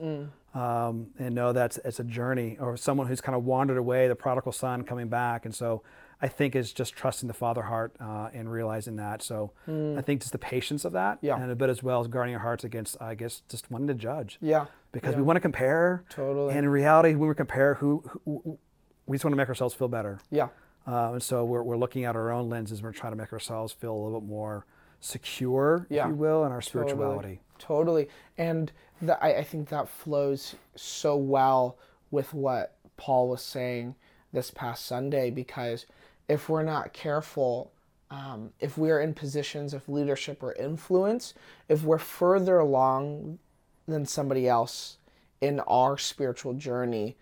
um, 0.54 1.06
and 1.18 1.34
know 1.34 1.52
that 1.52 1.78
it's 1.84 1.98
a 1.98 2.04
journey. 2.04 2.56
Or 2.60 2.76
someone 2.76 3.06
who's 3.08 3.20
kind 3.20 3.34
of 3.34 3.44
wandered 3.44 3.78
away, 3.78 4.06
the 4.06 4.14
prodigal 4.14 4.52
son 4.52 4.84
coming 4.84 5.08
back. 5.08 5.44
And 5.46 5.54
so 5.54 5.82
I 6.20 6.28
think 6.28 6.54
is 6.54 6.72
just 6.72 6.94
trusting 6.94 7.26
the 7.26 7.34
father 7.34 7.62
heart 7.62 7.96
uh, 7.98 8.28
and 8.32 8.52
realizing 8.52 8.96
that. 8.96 9.22
So 9.22 9.50
I 9.66 10.02
think 10.02 10.20
just 10.20 10.32
the 10.32 10.38
patience 10.38 10.84
of 10.84 10.92
that, 10.92 11.18
Yeah. 11.20 11.36
and 11.40 11.50
a 11.50 11.56
bit 11.56 11.68
as 11.70 11.82
well 11.82 12.00
as 12.00 12.06
guarding 12.06 12.34
our 12.34 12.40
hearts 12.40 12.64
against, 12.64 12.96
I 13.00 13.14
guess, 13.16 13.42
just 13.48 13.70
wanting 13.70 13.88
to 13.88 13.94
judge. 13.94 14.38
Yeah. 14.40 14.66
Because 14.92 15.12
yeah. 15.12 15.18
we 15.18 15.22
want 15.24 15.36
to 15.36 15.40
compare. 15.40 16.04
Totally. 16.10 16.50
And 16.50 16.58
in 16.66 16.68
reality, 16.68 17.14
when 17.14 17.28
we 17.28 17.34
compare, 17.34 17.74
who, 17.74 18.04
who 18.24 18.58
we 19.06 19.16
just 19.16 19.24
want 19.24 19.32
to 19.32 19.36
make 19.36 19.48
ourselves 19.48 19.74
feel 19.74 19.88
better. 19.88 20.18
Yeah. 20.30 20.48
Uh, 20.86 21.12
and 21.12 21.22
so 21.22 21.44
we're, 21.44 21.62
we're 21.62 21.76
looking 21.76 22.04
at 22.04 22.16
our 22.16 22.30
own 22.30 22.48
lenses. 22.48 22.78
and 22.78 22.86
We're 22.86 22.92
trying 22.92 23.12
to 23.12 23.16
make 23.16 23.32
ourselves 23.32 23.72
feel 23.72 23.92
a 23.94 24.00
little 24.02 24.20
bit 24.20 24.28
more 24.28 24.66
secure, 25.00 25.86
Yeah. 25.90 26.04
if 26.04 26.08
you 26.10 26.14
will, 26.14 26.44
in 26.44 26.52
our 26.52 26.60
Totally. 26.60 26.90
spirituality. 26.90 27.40
Totally. 27.58 28.08
And 28.38 28.72
the, 29.00 29.22
I, 29.22 29.38
I 29.38 29.42
think 29.44 29.68
that 29.68 29.88
flows 29.88 30.54
so 30.74 31.16
well 31.16 31.76
with 32.10 32.32
what 32.34 32.76
Paul 32.96 33.28
was 33.28 33.42
saying 33.42 33.94
this 34.32 34.50
past 34.50 34.86
Sunday 34.86 35.30
because 35.30 35.86
if 36.28 36.48
we're 36.48 36.62
not 36.62 36.92
careful, 36.92 37.72
um, 38.10 38.50
if 38.60 38.76
we 38.78 38.90
are 38.90 39.00
in 39.00 39.14
positions 39.14 39.74
of 39.74 39.88
leadership 39.88 40.42
or 40.42 40.52
influence, 40.54 41.34
if 41.68 41.82
we're 41.82 41.98
further 41.98 42.58
along 42.58 43.38
than 43.86 44.06
somebody 44.06 44.48
else 44.48 44.98
in 45.40 45.60
our 45.60 45.98
spiritual 45.98 46.54
journey, 46.54 47.16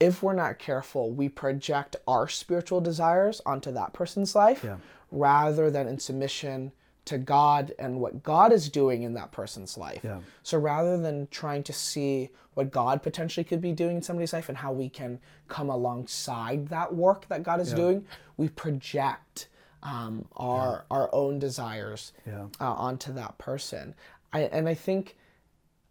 if 0.00 0.22
we're 0.22 0.32
not 0.34 0.58
careful, 0.58 1.10
we 1.10 1.28
project 1.28 1.96
our 2.06 2.28
spiritual 2.28 2.80
desires 2.80 3.40
onto 3.44 3.72
that 3.72 3.92
person's 3.92 4.34
life 4.34 4.62
Yeah. 4.64 4.76
rather 5.10 5.70
than 5.70 5.88
in 5.88 5.98
submission 5.98 6.72
to 7.06 7.18
God 7.18 7.72
and 7.78 8.00
what 8.00 8.22
God 8.22 8.52
is 8.52 8.68
doing 8.68 9.02
in 9.02 9.14
that 9.14 9.32
person's 9.32 9.78
life. 9.78 10.02
Yeah. 10.04 10.20
So 10.42 10.58
rather 10.58 10.98
than 10.98 11.26
trying 11.30 11.62
to 11.64 11.72
see 11.72 12.30
what 12.54 12.70
God 12.70 13.02
potentially 13.02 13.44
could 13.44 13.60
be 13.62 13.72
doing 13.72 13.96
in 13.96 14.02
somebody's 14.02 14.32
life 14.34 14.48
and 14.48 14.58
how 14.58 14.72
we 14.72 14.88
can 14.90 15.18
come 15.48 15.70
alongside 15.70 16.68
that 16.68 16.94
work 16.94 17.26
that 17.28 17.42
God 17.42 17.60
is 17.60 17.72
doing, 17.72 18.04
we 18.36 18.48
project 18.50 19.48
um, 19.82 20.26
our 20.36 20.84
our 20.90 21.08
own 21.14 21.38
desires 21.38 22.12
Yeah. 22.26 22.46
uh, 22.60 22.72
onto 22.74 23.12
that 23.14 23.38
person. 23.38 23.94
I, 24.32 24.40
and 24.42 24.68
I 24.68 24.74
think 24.74 25.16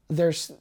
there's 0.10 0.52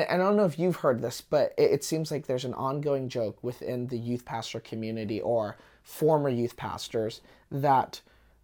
and 0.00 0.10
and 0.10 0.22
I 0.22 0.26
don't 0.26 0.36
know 0.36 0.44
if 0.44 0.58
you've 0.58 0.76
heard 0.76 1.00
this, 1.02 1.20
but 1.20 1.52
it, 1.56 1.70
it 1.70 1.84
seems 1.84 2.10
like 2.10 2.26
there's 2.26 2.44
an 2.44 2.54
ongoing 2.54 3.08
joke 3.08 3.42
within 3.42 3.86
the 3.86 3.98
youth 3.98 4.24
pastor 4.24 4.60
community 4.60 5.20
or 5.20 5.56
former 5.82 6.28
youth 6.28 6.56
pastors 6.56 7.20
that 7.50 8.00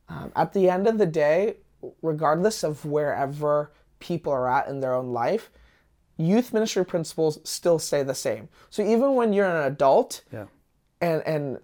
um, 0.08 0.32
at 0.36 0.52
the 0.52 0.68
end 0.70 0.86
of 0.86 0.98
the 0.98 1.06
day, 1.06 1.56
regardless 2.02 2.62
of 2.62 2.84
wherever 2.84 3.72
people 3.98 4.32
are 4.32 4.48
at 4.48 4.68
in 4.68 4.80
their 4.80 4.94
own 4.94 5.12
life, 5.12 5.50
youth 6.16 6.52
ministry 6.52 6.84
principles 6.84 7.38
still 7.44 7.78
stay 7.78 8.02
the 8.02 8.14
same. 8.14 8.48
So 8.70 8.82
even 8.82 9.14
when 9.14 9.32
you're 9.32 9.46
an 9.48 9.66
adult 9.72 10.22
Yeah. 10.32 10.46
and 11.00 11.22
and 11.26 11.58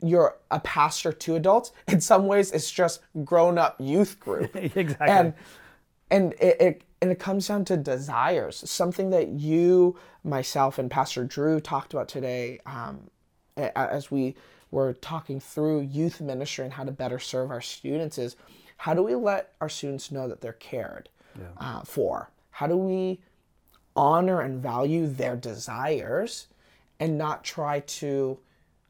you're 0.00 0.36
a 0.50 0.60
pastor 0.60 1.12
to 1.12 1.34
adults, 1.36 1.72
in 1.88 2.00
some 2.00 2.26
ways 2.26 2.52
it's 2.52 2.70
just 2.70 3.00
grown 3.24 3.58
up 3.58 3.76
youth 3.80 4.18
group 4.20 4.54
exactly. 4.76 5.08
and 5.08 5.34
and 6.10 6.32
it, 6.34 6.60
it 6.60 6.82
and 7.00 7.10
it 7.10 7.18
comes 7.18 7.48
down 7.48 7.64
to 7.66 7.76
desires 7.76 8.68
something 8.68 9.10
that 9.10 9.28
you 9.28 9.96
myself 10.24 10.78
and 10.78 10.90
pastor 10.90 11.24
drew 11.24 11.60
talked 11.60 11.92
about 11.94 12.08
today 12.08 12.58
um, 12.66 13.08
as 13.56 14.10
we 14.10 14.34
were 14.70 14.92
talking 14.92 15.40
through 15.40 15.80
youth 15.80 16.20
ministry 16.20 16.64
and 16.64 16.74
how 16.74 16.84
to 16.84 16.92
better 16.92 17.18
serve 17.18 17.50
our 17.50 17.60
students 17.60 18.18
is 18.18 18.36
how 18.78 18.94
do 18.94 19.02
we 19.02 19.14
let 19.14 19.52
our 19.60 19.68
students 19.68 20.12
know 20.12 20.28
that 20.28 20.40
they're 20.40 20.52
cared 20.52 21.08
uh, 21.58 21.82
for? 21.82 22.30
How 22.50 22.66
do 22.66 22.76
we 22.76 23.20
honor 23.96 24.40
and 24.40 24.62
value 24.62 25.06
their 25.06 25.36
desires 25.36 26.46
and 27.00 27.18
not 27.18 27.44
try 27.44 27.80
to 27.80 28.38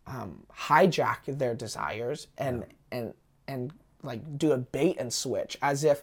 um, 0.07 0.45
hijack 0.55 1.19
their 1.27 1.55
desires 1.55 2.29
and 2.37 2.65
and 2.91 3.15
and 3.47 3.73
like 4.03 4.38
do 4.38 4.53
a 4.53 4.59
bait 4.59 4.97
and 4.99 5.12
switch 5.12 5.59
as 5.61 5.85
if 5.85 6.03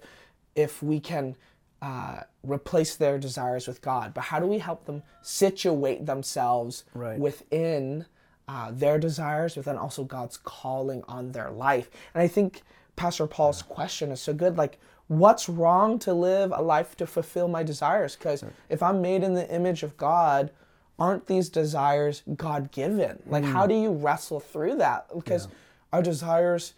if 0.55 0.81
we 0.83 0.99
can 0.99 1.35
uh, 1.81 2.21
replace 2.43 2.95
their 2.95 3.17
desires 3.17 3.67
with 3.67 3.81
God. 3.81 4.13
But 4.13 4.25
how 4.25 4.39
do 4.39 4.47
we 4.47 4.59
help 4.59 4.85
them 4.85 5.03
situate 5.21 6.05
themselves 6.05 6.83
Right. 6.93 7.19
within 7.19 8.05
uh, 8.47 8.71
their 8.71 8.97
desires, 8.99 9.55
within 9.55 9.77
also 9.77 10.03
God's 10.03 10.37
calling 10.37 11.03
on 11.07 11.31
their 11.31 11.51
life? 11.51 11.89
And 12.13 12.21
I 12.23 12.27
think 12.27 12.61
Pastor 12.95 13.27
Paul's 13.27 13.61
question 13.61 14.11
is 14.11 14.21
so 14.21 14.33
good. 14.33 14.57
Like, 14.57 14.79
what's 15.07 15.49
wrong 15.49 15.99
to 15.99 16.13
live 16.13 16.51
a 16.55 16.61
life 16.61 16.95
to 16.97 17.05
fulfill 17.07 17.47
my 17.47 17.61
desires? 17.63 18.15
Because 18.15 18.43
if 18.69 18.81
I'm 18.81 19.01
made 19.01 19.23
in 19.23 19.33
the 19.33 19.49
image 19.53 19.83
of 19.83 19.97
God, 19.97 20.51
aren't 20.97 21.27
these 21.27 21.49
desires 21.49 22.23
God 22.37 22.71
given? 22.71 23.21
Like, 23.27 23.43
how 23.43 23.67
do 23.67 23.75
you 23.75 23.91
wrestle 23.91 24.39
through 24.39 24.77
that? 24.77 25.07
Because 25.13 25.47
our 25.91 26.01
desires, 26.01 26.73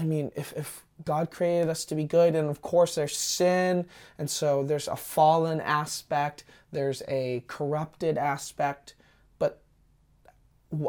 I 0.00 0.04
mean, 0.04 0.32
if, 0.34 0.54
if 0.56 0.82
God 1.04 1.30
created 1.30 1.68
us 1.68 1.84
to 1.86 1.94
be 1.94 2.04
good, 2.04 2.34
and 2.34 2.48
of 2.48 2.62
course 2.62 2.94
there's 2.94 3.16
sin, 3.16 3.86
and 4.18 4.30
so 4.30 4.64
there's 4.64 4.88
a 4.88 4.96
fallen 4.96 5.60
aspect, 5.60 6.44
there's 6.72 7.02
a 7.06 7.44
corrupted 7.46 8.16
aspect, 8.16 8.94
but 9.38 9.60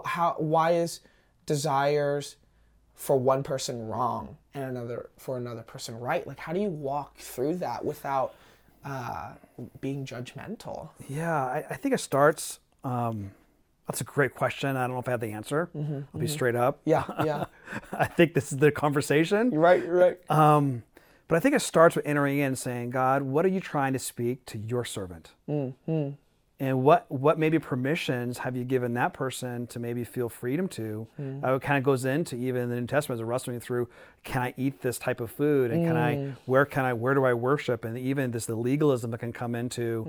how, 0.05 0.35
why 0.37 0.71
is 0.71 1.01
desires 1.45 2.37
for 2.95 3.17
one 3.17 3.43
person 3.43 3.87
wrong 3.87 4.37
and 4.53 4.63
another 4.63 5.09
for 5.17 5.37
another 5.37 5.63
person 5.63 5.99
right? 5.99 6.25
Like, 6.25 6.39
how 6.39 6.53
do 6.53 6.61
you 6.61 6.69
walk 6.69 7.17
through 7.17 7.55
that 7.55 7.83
without 7.83 8.33
uh, 8.85 9.33
being 9.81 10.05
judgmental? 10.05 10.89
Yeah, 11.09 11.35
I, 11.35 11.65
I 11.69 11.75
think 11.75 11.93
it 11.93 11.99
starts. 11.99 12.59
Um, 12.85 13.31
that's 13.87 14.01
a 14.01 14.03
great 14.05 14.35
question. 14.35 14.77
I 14.77 14.87
don't 14.87 14.95
know 14.95 14.99
if 14.99 15.07
I 15.07 15.11
have 15.11 15.19
the 15.19 15.31
answer. 15.31 15.69
I'll 15.75 16.19
be 16.19 16.27
straight 16.27 16.55
up. 16.55 16.79
Yeah, 16.85 17.03
yeah. 17.23 17.45
I 17.91 18.05
think 18.05 18.33
this 18.33 18.51
is 18.51 18.59
the 18.59 18.71
conversation. 18.71 19.51
You're 19.51 19.61
right, 19.61 19.83
you're 19.83 19.95
right. 19.95 20.31
Um, 20.31 20.83
but 21.27 21.37
I 21.37 21.39
think 21.39 21.55
it 21.55 21.61
starts 21.61 21.95
with 21.95 22.05
entering 22.05 22.39
in, 22.39 22.55
saying, 22.55 22.89
God, 22.89 23.21
what 23.23 23.45
are 23.45 23.49
you 23.49 23.59
trying 23.59 23.93
to 23.93 23.99
speak 23.99 24.45
to 24.47 24.57
your 24.57 24.83
servant? 24.85 25.31
Mm-hmm. 25.49 26.09
And 26.61 26.83
what 26.83 27.09
what 27.09 27.39
maybe 27.39 27.57
permissions 27.57 28.37
have 28.37 28.55
you 28.55 28.63
given 28.63 28.93
that 28.93 29.13
person 29.13 29.65
to 29.67 29.79
maybe 29.79 30.03
feel 30.03 30.29
freedom 30.29 30.67
to? 30.69 31.07
Mm. 31.19 31.43
Uh, 31.43 31.55
it 31.55 31.61
kind 31.63 31.79
of 31.79 31.83
goes 31.83 32.05
into 32.05 32.35
even 32.35 32.69
the 32.69 32.79
New 32.79 32.85
Testament 32.85 33.17
as 33.17 33.21
a 33.21 33.25
wrestling 33.25 33.59
through, 33.59 33.89
can 34.23 34.43
I 34.43 34.53
eat 34.57 34.79
this 34.83 34.99
type 34.99 35.21
of 35.21 35.31
food? 35.31 35.71
And 35.71 35.83
can 35.87 35.97
I 35.97 36.15
Mm. 36.15 36.35
where 36.45 36.65
can 36.65 36.85
I 36.85 36.93
where 36.93 37.15
do 37.15 37.25
I 37.25 37.33
worship? 37.33 37.83
And 37.83 37.97
even 37.97 38.29
this 38.29 38.45
the 38.45 38.53
legalism 38.53 39.09
that 39.09 39.17
can 39.17 39.33
come 39.33 39.55
into. 39.55 40.05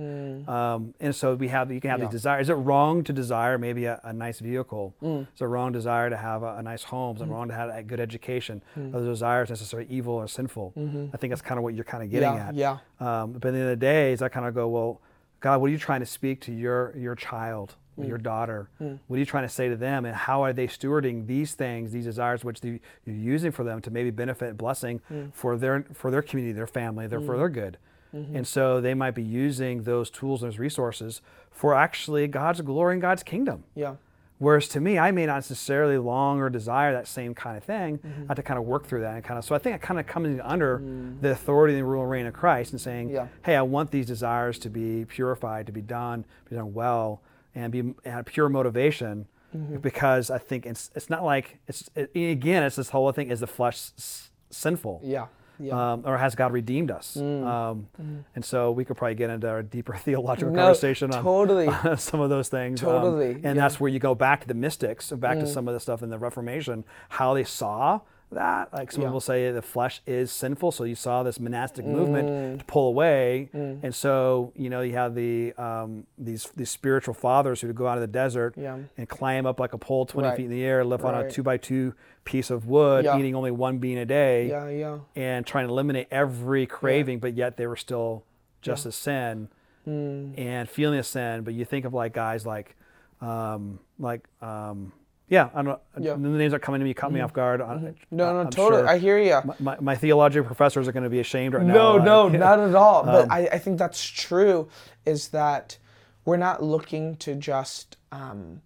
Um, 0.47 0.92
and 1.00 1.14
so 1.14 1.35
we 1.35 1.49
have 1.49 1.73
you 1.73 1.80
can 1.80 1.90
have 1.90 2.00
Mm. 2.00 2.02
Yeah. 2.02 2.09
these 2.09 2.12
desires. 2.21 2.42
Is 2.47 2.50
it 2.50 2.54
wrong 2.68 3.02
to 3.04 3.12
desire 3.14 3.56
maybe 3.56 3.87
a, 3.87 3.99
a 4.04 4.12
nice 4.12 4.38
vehicle? 4.40 4.94
Mm. 5.02 5.23
Is 5.35 5.40
it 5.40 5.44
wrong 5.47 5.73
desire 5.73 6.11
to 6.11 6.18
have 6.18 6.42
a, 6.42 6.56
a 6.56 6.62
nice 6.62 6.82
home? 6.85 7.16
Is 7.16 7.23
it 7.23 7.28
wrong 7.28 7.49
to 7.49 7.54
have 7.54 7.71
a 7.71 7.82
good 7.82 7.99
education? 8.00 8.62
Are 8.76 9.00
the 9.00 9.06
desires 9.06 9.49
necessarily 9.49 9.88
evil 9.88 10.12
or 10.14 10.28
sinful? 10.28 10.75
I 11.14 11.16
think 11.16 11.30
that's 11.30 11.40
kind 11.40 11.56
of 11.56 11.64
what 11.64 11.73
you're 11.73 11.85
kind 11.85 12.02
of 12.04 12.11
getting 12.11 12.28
Mm-hmm. 12.28 12.56
Yeah, 12.59 12.73
at. 12.73 12.78
yeah. 13.00 13.23
Um, 13.23 13.32
but 13.32 13.47
at 13.49 13.52
the 13.52 13.59
end 13.61 13.68
of 13.71 13.71
the 13.71 13.76
day, 13.76 14.12
is 14.12 14.21
I 14.21 14.28
kind 14.28 14.47
of 14.47 14.54
go, 14.54 14.68
well, 14.68 15.00
God, 15.42 15.61
what 15.61 15.66
are 15.68 15.72
you 15.72 15.78
trying 15.78 16.00
to 16.00 16.06
speak 16.06 16.40
to 16.42 16.52
your 16.52 16.94
your 16.96 17.14
child, 17.14 17.75
Mm. 17.99 18.08
your 18.08 18.16
daughter? 18.18 18.68
What 18.78 19.16
are 19.16 19.18
you 19.18 19.26
trying 19.26 19.44
to 19.44 19.50
say 19.52 19.68
to 19.68 19.76
them, 19.76 20.06
and 20.06 20.14
how 20.16 20.42
are 20.42 20.54
they 20.54 20.66
stewarding 20.66 21.26
these 21.26 21.52
things, 21.52 21.92
these 21.92 22.06
desires, 22.06 22.42
which 22.42 22.61
the, 22.62 22.80
you're 23.04 23.14
using 23.34 23.50
for 23.52 23.64
them 23.64 23.82
to 23.82 23.90
maybe 23.90 24.11
benefit 24.11 24.49
and 24.49 24.56
blessing 24.58 25.02
Mm. 25.12 25.34
for 25.34 25.58
their 25.58 25.84
for 25.92 26.11
their 26.11 26.22
community, 26.22 26.52
their 26.54 26.66
family, 26.66 27.06
their 27.06 27.20
for 27.20 27.37
their 27.37 27.50
good. 27.50 27.76
Mm-hmm. 28.14 28.37
And 28.37 28.46
so 28.46 28.80
they 28.80 28.94
might 28.94 29.14
be 29.14 29.22
using 29.22 29.82
those 29.84 30.11
tools 30.11 30.42
and 30.42 30.52
those 30.52 30.58
resources 30.58 31.22
for 31.50 31.75
actually 31.75 32.28
God's 32.28 32.61
glory 32.61 32.94
and 32.94 33.02
God's 33.02 33.22
kingdom. 33.22 33.64
Yeah. 33.75 33.94
Whereas 34.42 34.66
to 34.68 34.80
me, 34.80 34.99
I 34.99 35.11
may 35.12 35.25
not 35.26 35.37
necessarily 35.37 35.99
long 35.99 36.40
or 36.40 36.50
desire 36.50 36.92
that 36.92 37.06
same 37.06 37.32
kind 37.34 37.56
of 37.56 37.62
thing. 37.62 37.99
Mm-hmm. 37.99 38.22
I 38.22 38.26
have 38.28 38.37
to 38.37 38.42
kind 38.42 38.58
of 38.58 38.64
work 38.64 38.87
through 38.87 39.02
that 39.02 39.14
and 39.14 39.25
kind 39.25 39.38
of. 39.38 39.44
So 39.44 39.54
I 39.54 39.58
think 39.58 39.76
it 39.76 39.82
kind 39.82 40.00
of 40.00 40.06
comes 40.06 40.40
under 40.42 40.82
the 41.20 41.30
authority 41.30 41.75
and 41.75 41.80
the 41.82 41.87
rule 41.87 42.02
and 42.02 42.11
reign 42.11 42.26
of 42.26 42.34
Christ 42.34 42.72
and 42.72 42.80
saying, 42.80 43.11
Mm. 43.11 43.12
Yeah. 43.14 43.26
"Hey, 43.44 43.54
I 43.56 43.62
want 43.62 43.90
these 43.92 44.06
desires 44.06 44.58
to 44.61 44.68
be 44.70 45.04
purified, 45.04 45.66
to 45.66 45.72
be 45.72 45.80
done, 45.80 46.25
be 46.50 46.56
done 46.56 46.75
well, 46.75 47.22
and 47.54 47.70
be 47.72 47.94
and 48.04 48.26
pure 48.26 48.49
motivation." 48.49 49.26
Mm-hmm. 49.56 49.76
Because 49.76 50.30
I 50.30 50.38
think 50.38 50.66
it's 50.66 50.90
it's 50.96 51.08
not 51.11 51.22
like 51.25 51.58
it's 51.68 51.88
it, 51.94 52.11
again 52.16 52.62
it's 52.62 52.76
this 52.76 52.88
whole 52.90 53.12
thing 53.12 53.30
is 53.30 53.40
the 53.40 53.46
flesh 53.46 53.76
s- 53.99 54.30
sinful 54.50 55.02
Yeah. 55.04 55.26
Yeah. 55.59 55.75
Mm. 55.75 55.76
um, 55.76 56.02
or 56.06 56.18
has 56.18 56.35
God 56.35 56.52
redeemed 56.52 56.90
us? 56.90 57.16
Um, 57.16 57.87
And 58.35 58.44
so 58.44 58.71
we 58.73 58.85
could 58.85 58.97
probably 58.97 59.14
get 59.14 59.30
into 59.30 59.54
a 59.54 59.62
deeper 59.62 59.94
theological 59.97 60.52
No, 60.52 60.62
conversation 60.62 61.12
on 61.12 61.23
totally. 61.23 61.68
on 61.85 61.97
some 61.99 62.21
of 62.21 62.30
those 62.30 62.49
things. 62.49 62.82
Um, 62.82 62.88
Totally, 62.90 63.30
and 63.35 63.42
yeah. 63.44 63.52
that's 63.54 63.78
where 63.78 63.90
you 63.90 63.99
go 63.99 64.14
back 64.14 64.40
to 64.42 64.49
the 64.49 64.54
mystics, 64.54 65.11
back 65.12 65.37
Mm. 65.37 65.40
to 65.42 65.47
some 65.47 65.68
of 65.68 65.75
the 65.75 65.80
stuff 65.80 66.02
in 66.02 66.11
the 66.11 66.18
Reformation, 66.18 66.85
how 67.11 67.35
they 67.35 67.44
saw 67.44 68.00
that. 68.34 68.72
Like 68.72 68.90
some 68.92 69.02
Yeah. 69.02 69.08
people 69.08 69.20
say 69.20 69.50
the 69.50 69.62
flesh 69.62 70.00
is 70.06 70.30
sinful, 70.32 70.72
so 70.72 70.84
you 70.84 70.94
saw 70.94 71.22
this 71.22 71.38
monastic 71.40 71.84
Mm. 71.84 71.88
movement 71.92 72.58
to 72.60 72.64
pull 72.66 72.88
away, 72.88 73.48
and 73.52 73.94
so 73.94 74.52
you 74.56 74.68
know 74.70 74.80
you 74.80 74.92
have 74.94 75.14
the 75.14 75.52
um, 75.54 76.06
these 76.18 76.44
these 76.56 76.70
spiritual 76.70 77.14
fathers 77.14 77.60
who 77.60 77.66
would 77.68 77.76
go 77.76 77.86
out 77.86 77.96
of 77.98 78.02
the 78.02 78.06
desert 78.06 78.54
Yeah. 78.56 78.78
and 78.96 79.08
climb 79.08 79.46
up 79.46 79.58
like 79.60 79.72
a 79.72 79.78
pole 79.78 80.06
twenty 80.06 80.28
Right. 80.28 80.36
feet 80.36 80.44
in 80.46 80.50
the 80.50 80.64
air, 80.64 80.84
live 80.84 81.04
on 81.04 81.14
a 81.14 81.30
two 81.30 81.42
by 81.42 81.56
two 81.56 81.94
piece 82.24 82.50
of 82.50 82.66
wood, 82.66 83.04
Yeah. 83.04 83.18
eating 83.18 83.34
only 83.34 83.50
one 83.50 83.78
bean 83.78 83.98
a 83.98 84.04
day 84.06 84.48
yeah. 84.48 84.68
Yeah. 84.68 84.98
and 85.16 85.44
trying 85.46 85.66
to 85.66 85.72
eliminate 85.72 86.08
every 86.10 86.66
craving, 86.66 87.18
but 87.18 87.34
yet 87.34 87.56
they 87.56 87.66
were 87.66 87.76
still 87.76 88.24
just 88.60 88.86
a 88.86 88.92
sin 88.92 89.48
Mm. 89.88 90.38
and 90.38 90.68
feeling 90.68 90.98
a 91.00 91.02
sin. 91.02 91.42
But 91.42 91.54
you 91.54 91.64
think 91.64 91.84
of 91.84 91.92
like 91.92 92.12
guys 92.12 92.46
like, 92.46 92.76
um, 93.20 93.80
like, 93.98 94.28
um, 94.40 94.92
yeah, 95.32 95.48
I 95.54 95.62
don't 95.62 95.64
know. 95.64 95.80
Yeah. 95.98 96.12
The 96.12 96.18
names 96.28 96.52
are 96.52 96.58
coming 96.58 96.80
to 96.80 96.84
me, 96.84 96.92
caught 96.92 97.10
me 97.10 97.20
off 97.22 97.32
guard. 97.32 97.62
I- 97.62 97.94
No, 98.10 98.34
no, 98.34 98.40
I'm 98.40 98.50
totally. 98.50 98.82
sure 98.82 98.88
I 98.88 98.98
hear 98.98 99.18
you. 99.18 99.40
my, 99.46 99.54
my, 99.60 99.76
my 99.80 99.96
theological 99.96 100.46
professors 100.46 100.86
are 100.86 100.92
going 100.92 101.04
to 101.04 101.10
be 101.10 101.20
ashamed 101.20 101.54
right 101.54 101.64
No, 101.64 101.96
now. 101.96 102.04
no, 102.04 102.26
like- 102.26 102.38
not 102.38 102.58
at 102.60 102.74
all. 102.74 103.02
But 103.04 103.24
Um, 103.24 103.30
I, 103.32 103.48
I 103.48 103.58
think 103.58 103.78
that's 103.78 104.04
true. 104.04 104.68
Is 105.06 105.28
that 105.28 105.78
we're 106.26 106.36
not 106.36 106.62
looking 106.62 107.16
to 107.16 107.34
just 107.34 107.96
um, 108.12 108.60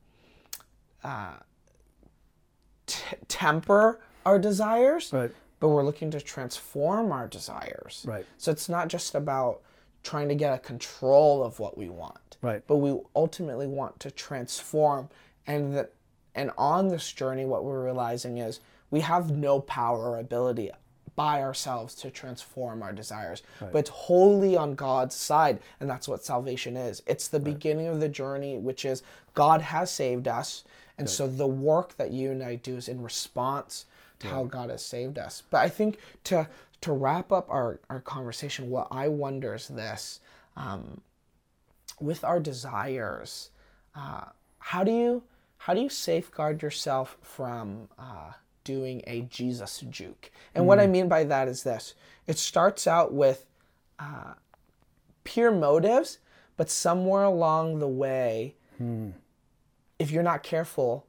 uh, 1.04 1.34
t- 2.86 3.16
temper 3.28 4.00
our 4.24 4.38
desires, 4.40 5.12
Right. 5.12 5.30
but 5.60 5.68
we're 5.68 5.84
looking 5.84 6.10
to 6.10 6.20
transform 6.20 7.12
our 7.12 7.28
desires. 7.28 8.04
Right. 8.08 8.26
So 8.38 8.50
it's 8.50 8.68
not 8.68 8.88
just 8.88 9.14
about 9.14 9.60
trying 10.02 10.28
to 10.28 10.34
get 10.34 10.52
a 10.52 10.58
control 10.58 11.44
of 11.44 11.60
what 11.60 11.78
we 11.78 11.88
want. 11.88 12.36
Right. 12.42 12.62
But 12.66 12.76
we 12.78 12.98
ultimately 13.14 13.68
want 13.68 14.00
to 14.00 14.10
transform 14.10 15.08
and 15.46 15.76
that 15.76 15.92
and 16.36 16.52
on 16.56 16.88
this 16.88 17.12
journey 17.12 17.44
what 17.44 17.64
we're 17.64 17.84
realizing 17.84 18.38
is 18.38 18.60
we 18.90 19.00
have 19.00 19.30
no 19.30 19.58
power 19.58 20.10
or 20.10 20.18
ability 20.18 20.70
by 21.16 21.42
ourselves 21.42 21.94
to 21.94 22.10
transform 22.10 22.82
our 22.82 22.92
desires. 22.92 23.42
But 23.72 23.78
it's 23.78 23.90
wholly 23.90 24.54
on 24.54 24.74
God's 24.74 25.16
side 25.16 25.58
and 25.80 25.88
that's 25.88 26.06
what 26.06 26.24
salvation 26.24 26.76
is. 26.76 27.02
It's 27.06 27.26
the 27.26 27.40
beginning 27.40 27.86
of 27.88 28.00
the 28.00 28.08
journey 28.08 28.58
which 28.58 28.84
is 28.84 29.02
God 29.34 29.62
has 29.62 29.90
saved 29.90 30.28
us 30.28 30.62
and 30.98 31.08
so 31.08 31.26
the 31.26 31.46
work 31.46 31.96
that 31.96 32.10
you 32.10 32.30
and 32.30 32.42
I 32.42 32.54
do 32.54 32.76
is 32.76 32.88
in 32.88 33.02
response 33.02 33.86
to 34.20 34.28
how 34.28 34.44
God 34.44 34.70
has 34.70 34.84
saved 34.84 35.18
us. 35.18 35.42
But 35.50 35.58
I 35.58 35.68
think 35.68 35.98
to 36.24 36.48
to 36.82 36.92
wrap 36.92 37.32
up 37.32 37.50
our, 37.50 37.80
our 37.88 38.00
conversation, 38.00 38.70
what 38.70 38.88
I 38.90 39.08
wonder 39.08 39.54
is 39.54 39.68
this: 39.68 40.20
um, 40.56 41.00
with 42.00 42.22
our 42.24 42.40
desires, 42.40 43.50
uh, 43.94 44.26
how 44.58 44.84
do 44.84 44.92
you 44.92 45.22
how 45.66 45.74
do 45.74 45.80
you 45.80 45.88
safeguard 45.88 46.62
yourself 46.62 47.18
from 47.22 47.88
uh, 47.98 48.30
doing 48.62 49.02
a 49.08 49.22
Jesus 49.22 49.82
juke? 49.90 50.30
And 50.54 50.64
what 50.64 50.78
I 50.78 50.86
mean 50.86 51.08
by 51.08 51.24
that 51.24 51.48
is 51.48 51.64
this: 51.64 51.94
it 52.28 52.38
starts 52.38 52.86
out 52.86 53.12
with 53.12 53.46
uh, 53.98 54.34
pure 55.24 55.50
motives, 55.50 56.18
but 56.56 56.70
somewhere 56.70 57.24
along 57.24 57.80
the 57.80 57.88
way, 57.88 58.54
if 59.98 60.12
you're 60.12 60.22
not 60.22 60.44
careful, 60.44 61.04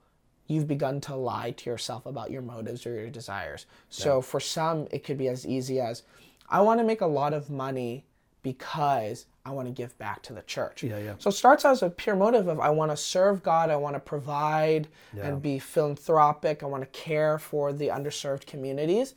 you've 0.47 0.67
begun 0.67 1.01
to 1.01 1.15
lie 1.15 1.51
to 1.51 1.69
yourself 1.69 2.07
about 2.07 2.31
your 2.31 2.41
motives 2.41 2.87
or 2.87 2.95
your 2.95 3.11
desires. 3.11 3.67
So 3.89 4.21
for 4.23 4.39
some, 4.39 4.87
it 4.89 5.03
could 5.03 5.19
be 5.19 5.27
as 5.27 5.45
easy 5.45 5.79
as, 5.79 6.01
I 6.49 6.61
want 6.61 6.79
to 6.79 6.83
make 6.83 7.01
a 7.01 7.05
lot 7.05 7.31
of 7.31 7.51
money 7.51 8.06
because 8.48 9.25
I 9.46 9.51
want 9.51 9.68
to 9.68 9.74
give 9.74 9.98
back 9.98 10.22
to 10.24 10.34
the 10.34 10.42
church. 10.44 10.84
Yeah, 10.84 11.00
yeah. 11.00 11.16
So 11.20 11.30
it 11.30 11.34
starts 11.34 11.66
as 11.66 11.84
a 11.84 11.89
pure 11.89 12.16
motive 12.16 12.48
of 12.48 12.62
I 12.62 12.70
want 12.70 12.92
to 12.92 12.98
serve 12.98 13.44
God, 13.44 13.70
I 13.70 13.75
want 13.75 13.96
to 13.96 14.00
provide 14.00 14.88
and 15.25 15.42
be 15.42 15.60
philanthropic, 15.60 16.63
I 16.63 16.66
want 16.68 16.84
to 16.84 17.00
care 17.00 17.38
for 17.38 17.74
the 17.74 17.89
underserved 17.89 18.46
communities. 18.46 19.16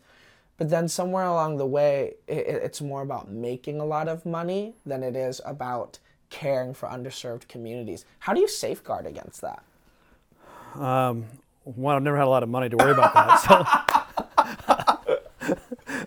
But 0.56 0.68
then 0.68 0.88
somewhere 0.88 1.24
along 1.24 1.58
the 1.58 1.66
way, 1.66 2.14
it, 2.26 2.46
it's 2.48 2.80
more 2.80 3.02
about 3.02 3.30
making 3.30 3.80
a 3.80 3.84
lot 3.84 4.08
of 4.08 4.26
money 4.26 4.74
than 4.84 5.04
it 5.04 5.14
is 5.14 5.40
about 5.44 6.00
caring 6.28 6.74
for 6.74 6.88
underserved 6.88 7.46
communities. 7.46 8.04
How 8.18 8.34
do 8.34 8.40
you 8.40 8.48
safeguard 8.48 9.06
against 9.06 9.42
that? 9.42 9.62
Um, 10.74 11.26
one, 11.62 11.94
I've 11.94 12.02
never 12.02 12.16
had 12.16 12.26
a 12.26 12.30
lot 12.30 12.42
of 12.42 12.48
money 12.48 12.68
to 12.68 12.76
worry 12.76 12.92
about 12.92 13.14
that. 13.14 13.79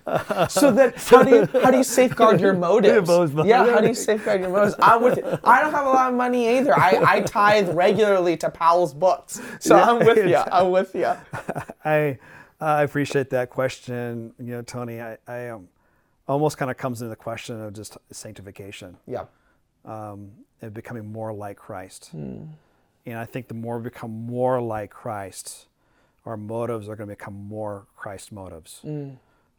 So 0.49 0.71
then, 0.71 0.93
how 0.97 1.23
do 1.23 1.29
you 1.29 1.45
how 1.61 1.71
do 1.71 1.77
you 1.77 1.83
safeguard 1.83 2.41
your 2.41 2.53
motives? 2.69 3.09
Yeah, 3.45 3.65
how 3.65 3.79
do 3.79 3.87
you 3.87 3.93
safeguard 3.93 4.41
your 4.41 4.49
motives? 4.49 4.75
With 5.01 5.17
you. 5.17 5.39
I 5.43 5.61
don't 5.61 5.71
have 5.71 5.85
a 5.85 5.89
lot 5.89 6.09
of 6.09 6.15
money 6.15 6.57
either. 6.57 6.77
I, 6.77 7.01
I 7.05 7.21
tithe 7.21 7.69
regularly 7.73 8.35
to 8.37 8.49
Powell's 8.49 8.93
books, 8.93 9.41
so 9.59 9.75
I'm 9.75 10.05
with 10.05 10.27
you. 10.27 10.35
I'm 10.51 10.71
with 10.71 10.93
you. 10.95 11.13
I 11.85 12.17
I 12.59 12.83
appreciate 12.83 13.29
that 13.29 13.49
question. 13.49 14.33
You 14.39 14.55
know, 14.55 14.61
Tony, 14.61 15.01
I, 15.01 15.17
I 15.27 15.49
um, 15.49 15.69
almost 16.27 16.57
kind 16.57 16.69
of 16.69 16.77
comes 16.77 17.01
into 17.01 17.09
the 17.09 17.15
question 17.15 17.61
of 17.61 17.73
just 17.73 17.97
sanctification. 18.11 18.97
Yeah, 19.07 19.25
um, 19.85 20.31
and 20.61 20.73
becoming 20.73 21.11
more 21.11 21.33
like 21.33 21.57
Christ. 21.57 22.11
And 22.13 23.17
I 23.17 23.25
think 23.25 23.47
the 23.47 23.53
more 23.53 23.77
we 23.77 23.85
become 23.85 24.11
more 24.11 24.61
like 24.61 24.89
Christ, 24.89 25.67
our 26.25 26.37
motives 26.37 26.87
are 26.87 26.95
going 26.95 27.09
to 27.09 27.15
become 27.15 27.33
more 27.33 27.85
Christ 27.95 28.31
motives. 28.31 28.81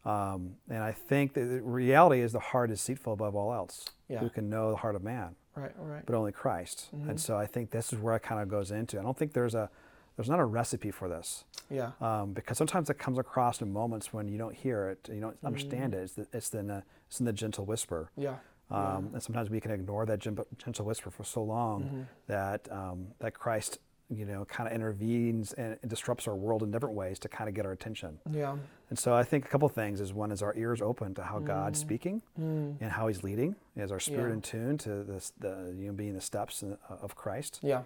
Um, 0.05 0.55
and 0.69 0.83
I 0.83 0.91
think 0.91 1.33
that 1.33 1.45
the 1.45 1.61
reality 1.61 2.21
is 2.21 2.31
the 2.31 2.39
heart 2.39 2.69
is 2.71 2.79
deceitful 2.79 3.13
above 3.13 3.35
all 3.35 3.51
else. 3.53 3.85
Yeah. 4.07 4.19
Who 4.19 4.29
can 4.29 4.49
know 4.49 4.69
the 4.69 4.77
heart 4.77 4.95
of 4.95 5.03
man, 5.03 5.35
right, 5.55 5.71
right. 5.79 6.05
but 6.05 6.15
only 6.15 6.31
Christ. 6.31 6.89
And 7.07 7.19
so 7.19 7.37
I 7.37 7.47
think 7.47 7.71
this 7.71 7.91
is 7.91 7.97
where 7.99 8.15
it 8.15 8.21
kind 8.21 8.39
of 8.41 8.47
goes 8.47 8.69
into. 8.71 8.99
I 8.99 9.01
don't 9.03 9.17
think 9.17 9.33
there's 9.33 9.55
a 9.55 9.69
there's 10.15 10.29
not 10.29 10.39
a 10.39 10.45
recipe 10.45 10.91
for 10.91 11.09
this. 11.09 11.43
Yeah, 11.69 11.91
Um, 11.99 12.31
because 12.33 12.57
sometimes 12.57 12.89
it 12.89 12.97
comes 12.99 13.17
across 13.17 13.61
in 13.61 13.73
moments 13.73 14.13
when 14.13 14.27
you 14.29 14.37
don't 14.37 14.55
hear 14.55 14.87
it, 14.89 15.09
you 15.11 15.19
don't 15.19 15.35
understand 15.43 15.93
it. 15.93 16.03
It's, 16.03 16.13
the, 16.13 16.27
it's, 16.31 16.53
in 16.53 16.67
the, 16.67 16.83
it's 17.07 17.19
in 17.19 17.25
the 17.25 17.33
gentle 17.33 17.65
whisper. 17.65 18.11
yeah, 18.15 18.35
Um, 18.71 19.09
And 19.13 19.21
sometimes 19.21 19.49
we 19.49 19.59
can 19.59 19.71
ignore 19.71 20.05
that 20.05 20.19
gen- 20.19 20.37
gentle 20.57 20.85
whisper 20.85 21.09
for 21.09 21.25
so 21.25 21.43
long 21.43 22.07
that 22.27 22.71
um, 22.71 23.07
that 23.19 23.33
Christ, 23.33 23.79
you 24.09 24.25
know, 24.25 24.45
kind 24.45 24.67
of 24.67 24.75
intervenes 24.75 25.53
and, 25.53 25.77
disrupts 25.87 26.27
our 26.27 26.35
world 26.35 26.61
in 26.63 26.71
different 26.71 26.95
ways 26.95 27.17
to 27.19 27.27
kind 27.27 27.47
of 27.47 27.55
get 27.55 27.65
our 27.65 27.71
attention. 27.71 28.19
yeah, 28.31 28.55
And 28.89 28.99
so 28.99 29.13
I 29.13 29.23
think 29.23 29.45
a 29.45 29.47
couple 29.47 29.67
things 29.69 29.99
is 29.99 30.13
one 30.13 30.31
is 30.31 30.41
our 30.43 30.55
ears 30.55 30.81
open 30.81 31.15
to 31.15 31.23
how 31.23 31.39
God's 31.39 31.79
mm. 31.79 31.81
speaking 31.81 32.21
mm. 32.39 32.75
and 32.79 32.91
how 32.91 33.07
He's 33.07 33.23
leading. 33.23 33.55
Is 33.75 33.91
our 33.91 33.99
spirit 33.99 34.29
Yeah. 34.29 34.33
in 34.33 34.41
tune 34.41 34.77
to 34.79 35.03
this, 35.03 35.33
the 35.39 35.73
you 35.77 35.87
know 35.87 35.93
being 35.93 36.13
the 36.13 36.21
steps 36.21 36.63
uh, 36.63 36.75
of 36.89 37.15
Christ. 37.15 37.59
yeah, 37.63 37.81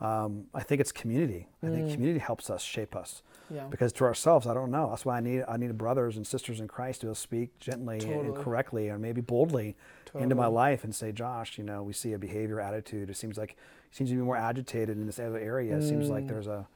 Um, 0.00 0.46
I 0.54 0.62
think 0.62 0.80
it's 0.80 0.92
community. 0.92 1.48
I 1.62 1.68
think 1.68 1.88
mm. 1.88 1.92
community 1.92 2.20
helps 2.20 2.50
us 2.50 2.62
shape 2.62 2.96
us. 2.96 3.22
Yeah. 3.48 3.66
Because 3.66 3.92
to 3.94 4.04
ourselves, 4.04 4.46
I 4.46 4.54
don't 4.54 4.70
know. 4.70 4.88
That's 4.90 5.04
why 5.04 5.18
I 5.18 5.20
need 5.20 5.44
I 5.48 5.56
need 5.56 5.76
brothers 5.78 6.16
and 6.16 6.26
sisters 6.26 6.60
in 6.60 6.68
Christ 6.68 7.02
to 7.02 7.14
speak 7.14 7.58
gently 7.58 7.98
and 8.00 8.34
correctly, 8.34 8.88
and 8.88 9.00
maybe 9.00 9.20
boldly 9.20 9.76
into 10.14 10.34
my 10.34 10.46
life 10.46 10.84
and 10.84 10.94
say, 10.94 11.12
Josh, 11.12 11.58
you 11.58 11.64
know, 11.64 11.82
we 11.82 11.92
see 11.92 12.12
a 12.12 12.18
behavior, 12.18 12.60
attitude. 12.60 13.10
It 13.10 13.16
seems 13.16 13.38
like 13.38 13.56
seems 13.90 14.10
to 14.10 14.16
be 14.16 14.22
more 14.22 14.36
agitated 14.36 14.96
in 14.96 15.06
this 15.06 15.18
other 15.18 15.38
area. 15.38 15.76
It 15.76 15.82
seems 15.82 16.08
like 16.08 16.26
there's 16.28 16.46
a 16.46 16.66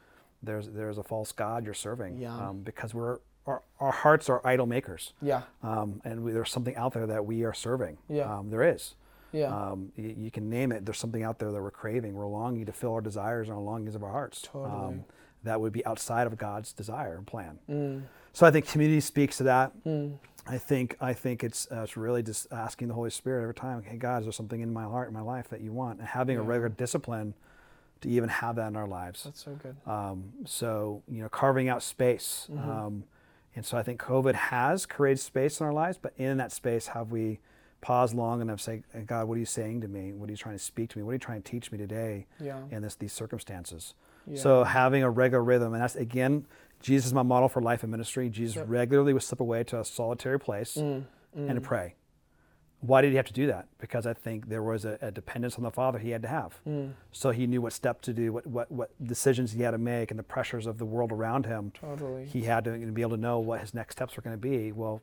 there's 0.42 0.68
there's 0.68 0.98
a 0.98 1.02
false 1.02 1.32
god 1.32 1.64
you're 1.64 1.74
serving. 1.74 2.16
Mm. 2.16 2.20
Yeah. 2.22 2.36
Um, 2.48 2.60
because 2.60 2.92
we're 2.94 3.18
our, 3.46 3.62
our 3.78 3.92
hearts 3.92 4.30
are 4.30 4.40
idol 4.46 4.64
makers. 4.66 5.12
yeah, 5.20 5.42
Um, 5.62 6.00
and 6.04 6.24
we, 6.24 6.32
there's 6.32 6.50
something 6.50 6.74
out 6.76 6.94
there 6.94 7.06
that 7.06 7.26
we 7.26 7.44
are 7.44 7.52
serving. 7.52 7.98
Yeah. 8.08 8.38
Um, 8.38 8.48
there 8.48 8.62
is. 8.62 8.94
yeah, 9.32 9.48
Um, 9.54 9.92
you, 9.96 10.14
you 10.18 10.30
can 10.30 10.48
name 10.48 10.72
it. 10.72 10.86
There's 10.86 10.96
something 10.98 11.22
out 11.22 11.38
there 11.38 11.52
that 11.52 11.60
we're 11.60 11.70
craving. 11.70 12.14
We're 12.14 12.26
longing 12.26 12.64
to 12.64 12.72
fill 12.72 12.94
our 12.94 13.02
desires 13.02 13.48
and 13.48 13.56
our 13.58 13.62
longings 13.62 13.94
of 13.94 14.02
our 14.02 14.12
hearts. 14.12 14.40
Totally. 14.40 15.04
That 15.44 15.60
would 15.60 15.72
be 15.72 15.84
outside 15.86 16.26
of 16.26 16.36
God's 16.36 16.72
desire 16.72 17.16
and 17.16 17.26
plan. 17.26 17.58
Mm. 17.70 18.02
So 18.32 18.46
I 18.46 18.50
think 18.50 18.66
community 18.66 19.00
speaks 19.00 19.36
to 19.38 19.44
that. 19.44 19.72
I 20.46 20.58
think 20.58 20.96
I 21.00 21.12
think 21.14 21.42
it's 21.44 21.66
uh, 21.72 21.82
it's 21.82 21.96
really 21.96 22.22
just 22.22 22.52
asking 22.52 22.88
the 22.88 22.94
Holy 22.94 23.10
Spirit 23.10 23.42
every 23.42 23.54
time. 23.54 23.82
Hey 23.82 23.96
God, 23.96 24.18
is 24.20 24.24
there 24.26 24.32
something 24.32 24.60
in 24.60 24.72
my 24.72 24.84
heart, 24.84 25.08
in 25.08 25.14
my 25.14 25.22
life 25.22 25.48
that 25.50 25.60
you 25.60 25.72
want? 25.72 26.00
And 26.00 26.08
having 26.08 26.36
a 26.36 26.42
regular 26.42 26.68
discipline 26.68 27.34
to 28.02 28.08
even 28.08 28.28
have 28.28 28.56
that 28.56 28.68
in 28.68 28.76
our 28.76 28.86
lives. 28.88 29.24
that's 29.24 29.42
so 29.44 29.52
good. 29.62 29.76
Um, 29.90 30.32
so 30.44 31.02
you 31.08 31.22
know, 31.22 31.28
carving 31.28 31.68
out 31.68 31.82
space. 31.82 32.48
Mm-hmm. 32.50 32.70
Um, 32.70 33.04
and 33.56 33.64
so 33.64 33.78
I 33.78 33.82
think 33.82 34.00
COVID 34.02 34.34
has 34.34 34.84
created 34.84 35.20
space 35.20 35.60
in 35.60 35.66
our 35.66 35.72
lives, 35.72 35.96
but 35.96 36.12
in 36.18 36.36
that 36.38 36.50
space, 36.52 36.88
have 36.88 37.12
we 37.12 37.38
paused 37.80 38.14
long 38.14 38.40
enough 38.42 38.58
to 38.58 38.64
say, 38.64 38.82
"Hey, 38.92 39.02
God, 39.02 39.28
what 39.28 39.36
are 39.36 39.38
you 39.38 39.46
saying 39.46 39.80
to 39.82 39.88
me? 39.88 40.12
What 40.12 40.28
are 40.28 40.32
you 40.32 40.36
trying 40.36 40.56
to 40.56 40.62
speak 40.62 40.90
to 40.90 40.98
me? 40.98 41.04
What 41.04 41.10
are 41.12 41.14
you 41.14 41.18
trying 41.20 41.40
to 41.42 41.50
teach 41.50 41.70
me 41.70 41.78
today 41.78 42.26
Yeah. 42.40 42.60
in 42.70 42.82
this 42.82 42.96
these 42.96 43.12
circumstances? 43.12 43.94
So 44.34 44.64
having 44.64 45.02
a 45.02 45.10
regular 45.10 45.42
rhythm, 45.44 45.72
and 45.74 45.82
that's 45.82 45.96
again, 45.96 46.46
Jesus 46.80 47.06
is 47.06 47.14
my 47.14 47.22
model 47.22 47.48
for 47.48 47.60
life 47.62 47.82
and 47.82 47.90
ministry. 47.90 48.28
Jesus 48.30 48.56
regularly 48.56 49.12
would 49.12 49.22
slip 49.22 49.40
away 49.40 49.64
to 49.64 49.80
a 49.80 49.84
solitary 49.84 50.38
place 50.38 50.76
Mm, 50.76 51.04
and 51.36 51.54
to 51.56 51.60
pray. 51.60 51.94
Why 52.80 53.00
did 53.00 53.10
he 53.10 53.16
have 53.16 53.26
to 53.26 53.32
do 53.32 53.46
that? 53.46 53.66
Because 53.78 54.06
I 54.06 54.12
think 54.12 54.48
there 54.50 54.62
was 54.62 54.84
a, 54.84 54.98
a 55.00 55.10
dependence 55.10 55.56
on 55.56 55.62
the 55.64 55.70
Father 55.70 55.98
he 55.98 56.10
had 56.10 56.20
to 56.22 56.28
have. 56.28 56.60
mm. 56.66 56.92
So 57.12 57.30
he 57.30 57.46
knew 57.46 57.62
what 57.62 57.72
step 57.72 58.02
to 58.02 58.12
do, 58.12 58.32
what, 58.32 58.46
what, 58.46 58.70
what 58.70 58.90
decisions 59.02 59.52
he 59.52 59.62
had 59.62 59.70
to 59.70 59.78
make, 59.78 60.10
and 60.10 60.18
the 60.18 60.22
pressures 60.24 60.66
of 60.66 60.76
the 60.78 60.84
world 60.84 61.10
around 61.10 61.46
him. 61.46 61.72
Totally. 61.80 62.26
He 62.26 62.42
had 62.42 62.64
to 62.64 62.72
be 62.92 63.00
able 63.02 63.12
to 63.16 63.22
know 63.22 63.38
what 63.40 63.60
his 63.60 63.72
next 63.74 63.96
steps 63.96 64.16
were 64.16 64.22
going 64.22 64.36
to 64.36 64.40
be. 64.40 64.70
Well, 64.72 65.00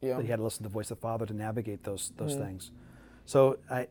Yeah. 0.00 0.20
he 0.22 0.28
had 0.28 0.36
to 0.36 0.42
listen 0.44 0.58
to 0.62 0.68
the 0.68 0.72
voice 0.72 0.90
of 0.92 0.98
the 0.98 1.02
Father 1.02 1.26
to 1.26 1.34
navigate 1.34 1.82
those 1.82 2.12
those 2.16 2.34
things. 2.36 2.70
So 3.26 3.58
I, 3.70 3.88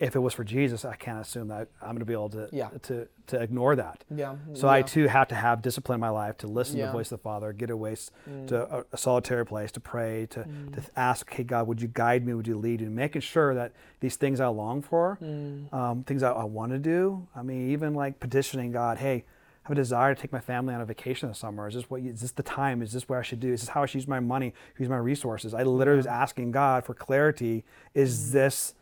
if 0.00 0.16
it 0.16 0.18
was 0.18 0.34
for 0.34 0.42
Jesus, 0.42 0.84
I 0.84 0.96
can't 0.96 1.20
assume 1.20 1.48
that 1.48 1.68
I'm 1.80 1.90
going 1.90 2.00
to 2.00 2.04
be 2.04 2.12
able 2.14 2.28
to 2.30 2.48
Yeah. 2.50 2.70
to, 2.82 3.06
to 3.28 3.40
ignore 3.40 3.76
that. 3.76 4.04
Yeah, 4.14 4.34
So 4.54 4.68
I 4.68 4.82
too 4.82 5.06
have 5.06 5.28
to 5.28 5.34
have 5.36 5.62
discipline 5.62 5.96
in 5.96 6.00
my 6.00 6.08
life 6.08 6.36
to 6.38 6.46
listen 6.48 6.78
to 6.80 6.86
the 6.86 6.92
voice 6.92 7.12
of 7.12 7.20
the 7.20 7.22
Father, 7.22 7.52
get 7.52 7.70
away 7.70 7.92
s- 7.92 8.10
mm. 8.28 8.46
to 8.48 8.62
a, 8.78 8.84
a 8.92 8.96
solitary 8.96 9.46
place 9.46 9.70
to 9.72 9.80
pray, 9.80 10.26
to, 10.30 10.42
to 10.42 10.48
mm. 10.80 10.86
ask, 10.96 11.30
hey 11.32 11.44
God, 11.44 11.68
would 11.68 11.80
you 11.80 11.88
guide 11.88 12.26
me? 12.26 12.34
Would 12.34 12.48
you 12.48 12.58
lead 12.58 12.80
me? 12.80 12.88
Making 12.88 13.20
sure 13.22 13.54
that 13.54 13.72
these 14.00 14.16
things 14.16 14.40
I 14.40 14.48
long 14.48 14.82
for, 14.82 15.16
mm. 15.22 15.72
um, 15.72 16.02
things 16.02 16.22
I, 16.24 16.32
I 16.32 16.44
want 16.44 16.72
to 16.72 16.78
do. 16.78 17.26
I 17.34 17.42
mean, 17.42 17.70
even 17.70 17.94
like 17.94 18.18
petitioning 18.18 18.72
God, 18.72 18.98
hey, 18.98 19.24
I 19.64 19.68
have 19.68 19.72
a 19.72 19.80
desire 19.80 20.14
to 20.14 20.20
take 20.20 20.32
my 20.32 20.40
family 20.40 20.74
on 20.74 20.80
a 20.80 20.84
vacation 20.84 21.28
this 21.28 21.38
summer. 21.38 21.66
Is 21.68 21.74
this 21.74 21.88
what? 21.88 22.02
Is 22.02 22.20
this 22.20 22.32
the 22.32 22.42
time? 22.42 22.82
Is 22.82 22.92
this 22.92 23.08
where 23.08 23.18
I 23.20 23.22
should 23.22 23.40
do? 23.40 23.50
Is 23.52 23.60
this 23.60 23.70
how 23.70 23.84
I 23.84 23.86
should 23.86 23.94
use 23.94 24.08
my 24.08 24.20
money? 24.20 24.52
Use 24.78 24.90
my 24.90 24.98
resources? 24.98 25.54
I 25.54 25.62
literally 25.62 25.96
was 25.98 26.06
asking 26.06 26.50
God 26.50 26.84
for 26.84 26.92
clarity. 26.92 27.64
Is 27.94 28.32
this 28.32 28.74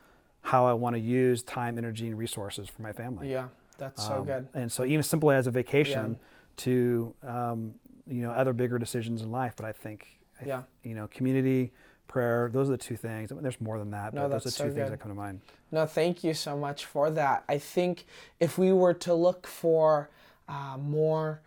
how 0.42 0.66
I 0.66 0.72
want 0.72 0.94
to 0.96 1.00
use 1.00 1.42
time, 1.42 1.78
energy, 1.78 2.06
and 2.06 2.18
resources 2.18 2.68
for 2.68 2.82
my 2.82 2.92
family? 2.92 3.30
Yeah, 3.30 3.48
that's 3.78 4.04
so 4.04 4.14
Um, 4.18 4.24
good. 4.24 4.48
And 4.54 4.70
so 4.70 4.84
even 4.84 5.02
simply 5.02 5.34
as 5.36 5.46
a 5.46 5.50
vacation 5.50 6.18
to 6.58 7.14
um, 7.22 7.74
you 8.06 8.22
know 8.22 8.30
other 8.32 8.52
bigger 8.52 8.78
decisions 8.78 9.22
in 9.22 9.30
life, 9.30 9.54
but 9.56 9.64
I 9.64 9.72
think 9.72 10.20
Yeah. 10.44 10.62
you 10.82 10.94
know 10.94 11.06
community 11.08 11.72
prayer 12.08 12.50
those 12.52 12.68
are 12.68 12.72
the 12.72 12.78
two 12.78 12.96
things. 12.96 13.30
I 13.32 13.34
mean, 13.36 13.42
there's 13.42 13.60
more 13.60 13.78
than 13.78 13.90
that, 13.92 14.12
No, 14.12 14.22
but 14.22 14.28
those 14.32 14.42
are 14.42 14.44
that's 14.44 14.56
two 14.58 14.70
things 14.72 14.90
that 14.90 15.00
come 15.00 15.10
to 15.12 15.16
mind. 15.16 15.40
No, 15.70 15.86
thank 15.86 16.22
you 16.24 16.34
so 16.34 16.56
much 16.58 16.84
for 16.84 17.10
that. 17.10 17.44
I 17.48 17.56
think 17.58 18.04
if 18.40 18.58
we 18.58 18.72
were 18.72 18.92
to 18.94 19.14
look 19.14 19.46
for 19.46 20.10
uh, 20.48 20.76
more 20.78 21.40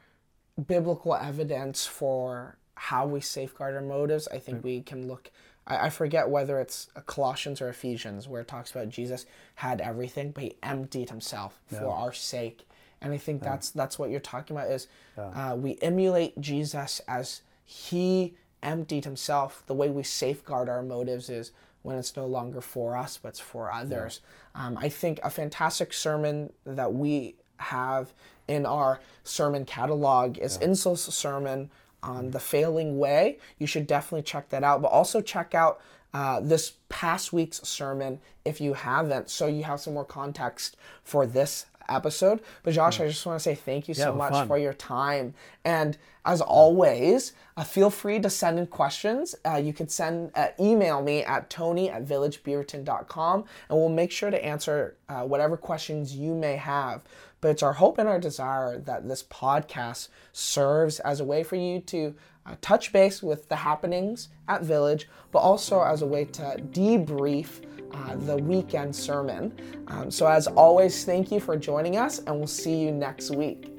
biblical 0.68 1.14
evidence 1.16 1.86
for 1.86 2.58
how 2.76 3.06
we 3.06 3.20
safeguard 3.22 3.76
our 3.76 3.82
motives, 3.82 4.28
I 4.30 4.40
think 4.40 4.64
we 4.64 4.82
can 4.82 5.08
look. 5.08 5.30
I, 5.68 5.88
I 5.88 5.90
forget 5.90 6.30
whether 6.30 6.60
it's 6.60 6.88
Colossians 7.06 7.62
or 7.62 7.70
Ephesians 7.70 8.28
where 8.28 8.42
it 8.42 8.48
talks 8.48 8.72
about 8.72 8.90
Jesus 8.90 9.26
had 9.56 9.82
everything, 9.82 10.32
but 10.32 10.44
he 10.44 10.56
emptied 10.64 11.10
himself 11.10 11.60
for 11.68 11.90
our 11.92 12.14
sake. 12.14 12.68
And 13.02 13.14
I 13.14 13.18
think 13.18 13.42
that's 13.44 13.70
that's 13.72 14.00
what 14.00 14.10
you're 14.10 14.20
talking 14.20 14.56
about 14.56 14.70
is 14.72 14.88
uh, 15.34 15.56
we 15.56 15.78
emulate 15.82 16.40
Jesus 16.40 17.02
as 17.08 17.42
he 17.64 18.36
emptied 18.64 19.06
himself. 19.06 19.64
The 19.68 19.74
way 19.74 19.90
we 19.90 20.04
safeguard 20.04 20.70
our 20.70 20.82
motives 20.82 21.30
is 21.30 21.52
when 21.84 21.98
it's 21.98 22.16
no 22.16 22.26
longer 22.26 22.62
for 22.62 22.96
us, 22.98 23.20
but 23.22 23.30
it's 23.30 23.40
for 23.40 23.72
others. 23.72 24.22
Um, 24.56 24.78
I 24.80 24.90
think 24.90 25.20
a 25.24 25.30
fantastic 25.30 25.94
sermon 25.94 26.52
that 26.66 26.94
we 26.94 27.36
have 27.58 28.12
in 28.48 28.66
our 28.66 29.00
sermon 29.24 29.66
catalog 29.66 30.38
is 30.40 30.58
Insel's 30.58 31.02
sermon 31.14 31.70
on 32.06 32.32
the 32.32 32.40
failing 32.40 32.98
way. 32.98 33.40
You 33.60 33.68
should 33.68 33.88
definitely 33.88 34.24
check 34.24 34.50
that 34.50 34.64
out. 34.64 34.82
But 34.82 34.90
also 34.90 35.22
check 35.22 35.54
out 35.56 35.82
uh, 36.14 36.40
this 36.40 36.74
past 36.90 37.34
week's 37.34 37.62
sermon 37.68 38.20
if 38.46 38.62
you 38.62 38.74
haven't, 38.74 39.30
so 39.30 39.48
you 39.48 39.64
have 39.64 39.80
some 39.82 39.94
more 39.96 40.06
context 40.06 40.78
for 41.04 41.26
this 41.26 41.66
episode. 41.90 42.40
But 42.64 42.74
Josh, 42.74 43.00
I 43.00 43.08
just 43.08 43.26
want 43.26 43.38
to 43.40 43.44
say 43.44 43.54
thank 43.54 43.88
you 43.88 43.94
so 43.94 44.10
Yeah, 44.12 44.18
much 44.18 44.32
fun. 44.32 44.48
for 44.48 44.58
your 44.58 44.74
time. 44.74 45.34
And 45.64 45.98
as 46.26 46.42
always, 46.42 47.34
uh, 47.58 47.64
feel 47.64 47.90
free 47.92 48.20
to 48.22 48.30
send 48.30 48.58
in 48.58 48.66
questions. 48.68 49.36
Uh, 49.46 49.58
you 49.58 49.72
can 49.74 49.88
send 49.90 50.32
uh, 50.36 50.48
email 50.60 51.02
me 51.04 51.24
at 51.24 51.50
tony 51.50 51.90
at 51.92 52.04
villagebeaverton.com 52.06 53.46
and 53.70 53.78
we'll 53.80 53.90
make 53.90 54.12
sure 54.12 54.32
to 54.32 54.44
answer 54.44 54.96
uh, 55.10 55.22
whatever 55.24 55.58
questions 55.58 56.16
you 56.16 56.34
may 56.34 56.56
have. 56.56 57.02
But 57.46 57.52
it's 57.52 57.62
our 57.62 57.74
hope 57.74 58.00
and 58.00 58.10
our 58.10 58.20
desire 58.20 58.80
that 58.80 59.08
this 59.08 59.22
podcast 59.22 60.08
serves 60.34 61.00
as 61.02 61.20
a 61.20 61.24
way 61.24 61.44
for 61.44 61.58
you 61.58 61.80
to 61.82 62.16
uh, 62.44 62.56
touch 62.60 62.92
base 62.92 63.22
with 63.22 63.48
the 63.50 63.56
happenings 63.56 64.30
at 64.48 64.64
Village, 64.64 65.08
but 65.32 65.42
also 65.42 65.84
as 65.84 66.02
a 66.02 66.08
way 66.08 66.26
to 66.26 66.60
debrief 66.72 67.64
uh, 67.94 68.16
the 68.16 68.38
weekend 68.38 68.96
sermon. 68.96 69.54
Um, 69.90 70.10
so, 70.10 70.26
as 70.26 70.48
always, 70.48 71.06
thank 71.06 71.32
you 71.32 71.40
for 71.40 71.56
joining 71.56 71.98
us, 71.98 72.18
and 72.18 72.36
we'll 72.36 72.48
see 72.48 72.78
you 72.78 72.92
next 72.92 73.30
week. 73.30 73.75